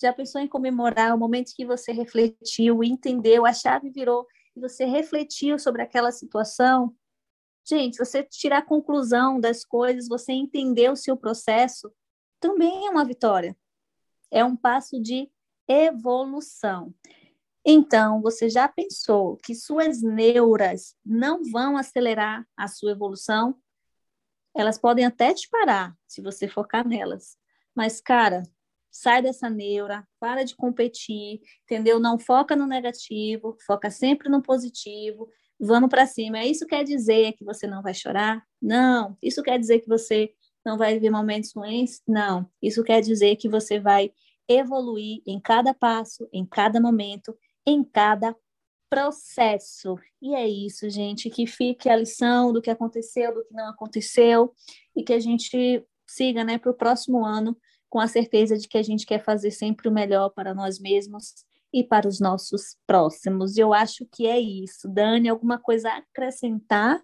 Já 0.00 0.12
pensou 0.12 0.40
em 0.40 0.48
comemorar 0.48 1.14
o 1.14 1.18
momento 1.18 1.52
que 1.54 1.66
você 1.66 1.92
refletiu, 1.92 2.84
entendeu, 2.84 3.44
a 3.44 3.52
chave 3.52 3.90
virou 3.90 4.26
e 4.54 4.60
você 4.60 4.84
refletiu 4.84 5.58
sobre 5.58 5.82
aquela 5.82 6.12
situação? 6.12 6.94
Gente, 7.68 7.98
você 7.98 8.22
tirar 8.22 8.58
a 8.58 8.66
conclusão 8.66 9.40
das 9.40 9.64
coisas, 9.64 10.08
você 10.08 10.32
entender 10.32 10.90
o 10.90 10.96
seu 10.96 11.16
processo, 11.16 11.92
também 12.40 12.86
é 12.86 12.90
uma 12.90 13.04
vitória. 13.04 13.56
É 14.30 14.44
um 14.44 14.56
passo 14.56 15.00
de 15.02 15.30
evolução. 15.66 16.94
Então, 17.64 18.22
você 18.22 18.48
já 18.48 18.68
pensou 18.68 19.36
que 19.36 19.54
suas 19.54 20.00
neuras 20.00 20.96
não 21.04 21.42
vão 21.44 21.76
acelerar 21.76 22.46
a 22.56 22.68
sua 22.68 22.92
evolução? 22.92 23.60
Elas 24.56 24.78
podem 24.78 25.04
até 25.04 25.34
te 25.34 25.48
parar 25.48 25.94
se 26.06 26.22
você 26.22 26.48
focar 26.48 26.86
nelas. 26.86 27.36
Mas, 27.74 28.00
cara, 28.00 28.42
sai 28.90 29.22
dessa 29.22 29.48
neura, 29.50 30.06
para 30.18 30.44
de 30.44 30.56
competir, 30.56 31.40
entendeu? 31.64 32.00
Não 32.00 32.18
foca 32.18 32.56
no 32.56 32.66
negativo, 32.66 33.56
foca 33.66 33.90
sempre 33.90 34.28
no 34.28 34.42
positivo 34.42 35.28
vamos 35.58 35.90
para 35.90 36.06
cima. 36.06 36.44
Isso 36.44 36.66
quer 36.66 36.84
dizer 36.84 37.32
que 37.32 37.44
você 37.44 37.66
não 37.66 37.82
vai 37.82 37.94
chorar? 37.94 38.42
Não. 38.60 39.16
Isso 39.22 39.42
quer 39.42 39.58
dizer 39.58 39.80
que 39.80 39.88
você 39.88 40.30
não 40.64 40.78
vai 40.78 40.94
viver 40.94 41.10
momentos 41.10 41.52
ruins? 41.54 42.00
Não. 42.06 42.48
Isso 42.62 42.82
quer 42.84 43.00
dizer 43.00 43.36
que 43.36 43.48
você 43.48 43.80
vai 43.80 44.12
evoluir 44.48 45.20
em 45.26 45.40
cada 45.40 45.74
passo, 45.74 46.28
em 46.32 46.46
cada 46.46 46.80
momento, 46.80 47.36
em 47.66 47.82
cada 47.82 48.34
processo. 48.88 49.96
E 50.22 50.34
é 50.34 50.48
isso, 50.48 50.88
gente, 50.88 51.28
que 51.28 51.46
fique 51.46 51.88
a 51.90 51.96
lição 51.96 52.52
do 52.52 52.62
que 52.62 52.70
aconteceu, 52.70 53.34
do 53.34 53.44
que 53.44 53.52
não 53.52 53.68
aconteceu 53.68 54.54
e 54.96 55.02
que 55.02 55.12
a 55.12 55.20
gente 55.20 55.84
siga, 56.06 56.42
né, 56.42 56.56
para 56.56 56.70
o 56.70 56.74
próximo 56.74 57.24
ano 57.24 57.56
com 57.88 58.00
a 58.00 58.06
certeza 58.06 58.56
de 58.56 58.68
que 58.68 58.78
a 58.78 58.82
gente 58.82 59.06
quer 59.06 59.22
fazer 59.22 59.50
sempre 59.50 59.88
o 59.88 59.92
melhor 59.92 60.30
para 60.30 60.54
nós 60.54 60.78
mesmos 60.78 61.34
e 61.72 61.84
para 61.84 62.08
os 62.08 62.20
nossos 62.20 62.76
próximos. 62.86 63.56
Eu 63.56 63.72
acho 63.72 64.06
que 64.06 64.26
é 64.26 64.38
isso. 64.38 64.88
Dani, 64.88 65.28
alguma 65.28 65.58
coisa 65.58 65.90
a 65.90 65.98
acrescentar? 65.98 67.00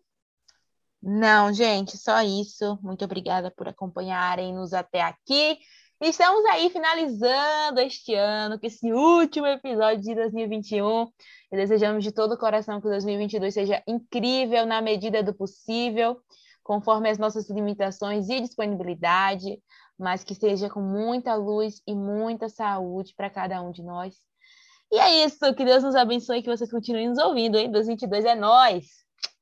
Não, 1.02 1.52
gente, 1.52 1.98
só 1.98 2.22
isso. 2.22 2.78
Muito 2.82 3.04
obrigada 3.04 3.50
por 3.50 3.68
acompanharem-nos 3.68 4.72
até 4.72 5.02
aqui. 5.02 5.58
Estamos 6.00 6.44
aí 6.46 6.70
finalizando 6.70 7.80
este 7.80 8.14
ano, 8.14 8.58
com 8.58 8.66
esse 8.66 8.92
último 8.92 9.46
episódio 9.46 10.02
de 10.02 10.14
2021. 10.14 11.08
E 11.52 11.56
desejamos 11.56 12.02
de 12.02 12.10
todo 12.10 12.32
o 12.32 12.38
coração 12.38 12.80
que 12.80 12.88
2022 12.88 13.52
seja 13.52 13.82
incrível 13.86 14.66
na 14.66 14.80
medida 14.82 15.22
do 15.22 15.34
possível, 15.34 16.18
conforme 16.62 17.10
as 17.10 17.18
nossas 17.18 17.48
limitações 17.48 18.28
e 18.28 18.40
disponibilidade, 18.40 19.62
mas 19.98 20.24
que 20.24 20.34
seja 20.34 20.68
com 20.68 20.80
muita 20.80 21.34
luz 21.34 21.80
e 21.86 21.94
muita 21.94 22.48
saúde 22.48 23.14
para 23.16 23.30
cada 23.30 23.62
um 23.62 23.70
de 23.70 23.82
nós. 23.82 24.14
E 24.92 24.98
é 24.98 25.24
isso. 25.24 25.54
Que 25.54 25.64
Deus 25.64 25.82
nos 25.82 25.94
abençoe 25.94 26.38
e 26.38 26.42
que 26.42 26.50
vocês 26.50 26.70
continuem 26.70 27.08
nos 27.08 27.18
ouvindo, 27.18 27.58
hein? 27.58 27.70
2022 27.70 28.24
é 28.24 28.34
nós. 28.34 28.86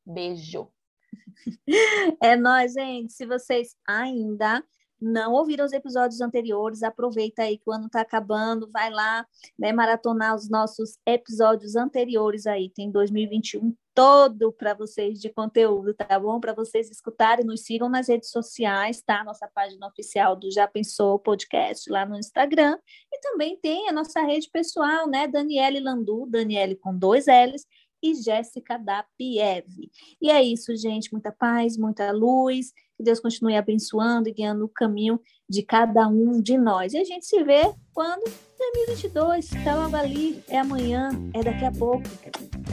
Beijo. 0.04 0.68
É 2.22 2.36
nós, 2.36 2.72
gente. 2.72 3.12
Se 3.12 3.26
vocês 3.26 3.76
ainda 3.86 4.62
não 5.00 5.32
ouviram 5.32 5.64
os 5.64 5.72
episódios 5.72 6.20
anteriores, 6.20 6.82
aproveita 6.82 7.42
aí 7.42 7.58
que 7.58 7.68
o 7.68 7.72
ano 7.72 7.86
está 7.86 8.00
acabando, 8.00 8.70
vai 8.70 8.90
lá, 8.90 9.26
né, 9.58 9.72
maratonar 9.72 10.34
os 10.34 10.48
nossos 10.48 10.96
episódios 11.04 11.74
anteriores 11.74 12.46
aí. 12.46 12.70
Tem 12.70 12.90
2021 12.90 13.74
todo 13.94 14.52
para 14.52 14.74
vocês 14.74 15.20
de 15.20 15.28
conteúdo, 15.28 15.94
tá 15.94 16.18
bom? 16.18 16.40
Para 16.40 16.54
vocês 16.54 16.90
escutarem, 16.90 17.44
nos 17.44 17.62
sigam 17.62 17.88
nas 17.88 18.08
redes 18.08 18.30
sociais, 18.30 19.02
tá? 19.02 19.22
Nossa 19.24 19.48
página 19.54 19.86
oficial 19.86 20.34
do 20.34 20.50
Já 20.50 20.66
Pensou 20.66 21.18
Podcast 21.18 21.90
lá 21.90 22.06
no 22.06 22.18
Instagram. 22.18 22.78
E 23.12 23.20
também 23.20 23.56
tem 23.58 23.88
a 23.88 23.92
nossa 23.92 24.22
rede 24.22 24.48
pessoal, 24.50 25.06
né? 25.06 25.28
Daniele 25.28 25.80
Landu, 25.80 26.26
Daniele 26.26 26.76
com 26.76 26.96
dois 26.96 27.26
L's, 27.26 27.66
e 28.02 28.14
Jéssica 28.14 28.78
da 28.78 29.04
Pieve. 29.16 29.90
E 30.20 30.30
é 30.30 30.42
isso, 30.42 30.76
gente. 30.76 31.12
Muita 31.12 31.30
paz, 31.32 31.76
muita 31.76 32.10
luz. 32.10 32.72
Que 32.96 33.04
Deus 33.04 33.20
continue 33.20 33.56
abençoando 33.56 34.28
e 34.28 34.32
guiando 34.32 34.64
o 34.64 34.68
caminho 34.68 35.20
de 35.48 35.62
cada 35.62 36.08
um 36.08 36.40
de 36.40 36.58
nós. 36.58 36.92
E 36.92 36.98
a 36.98 37.04
gente 37.04 37.26
se 37.26 37.42
vê 37.44 37.72
quando? 37.92 38.24
2022. 38.58 39.50
Tá 39.64 39.74
logo 39.74 39.96
ali. 39.96 40.42
É 40.48 40.58
amanhã. 40.58 41.10
É 41.34 41.42
daqui 41.42 41.64
a 41.64 41.72
pouco. 41.72 42.02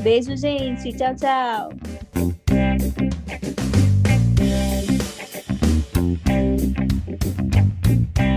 Beijo, 0.02 0.36
gente. 0.36 0.94
Tchau, 0.94 1.16
tchau. 1.16 1.70
Thank 6.30 7.54
you. 7.54 7.59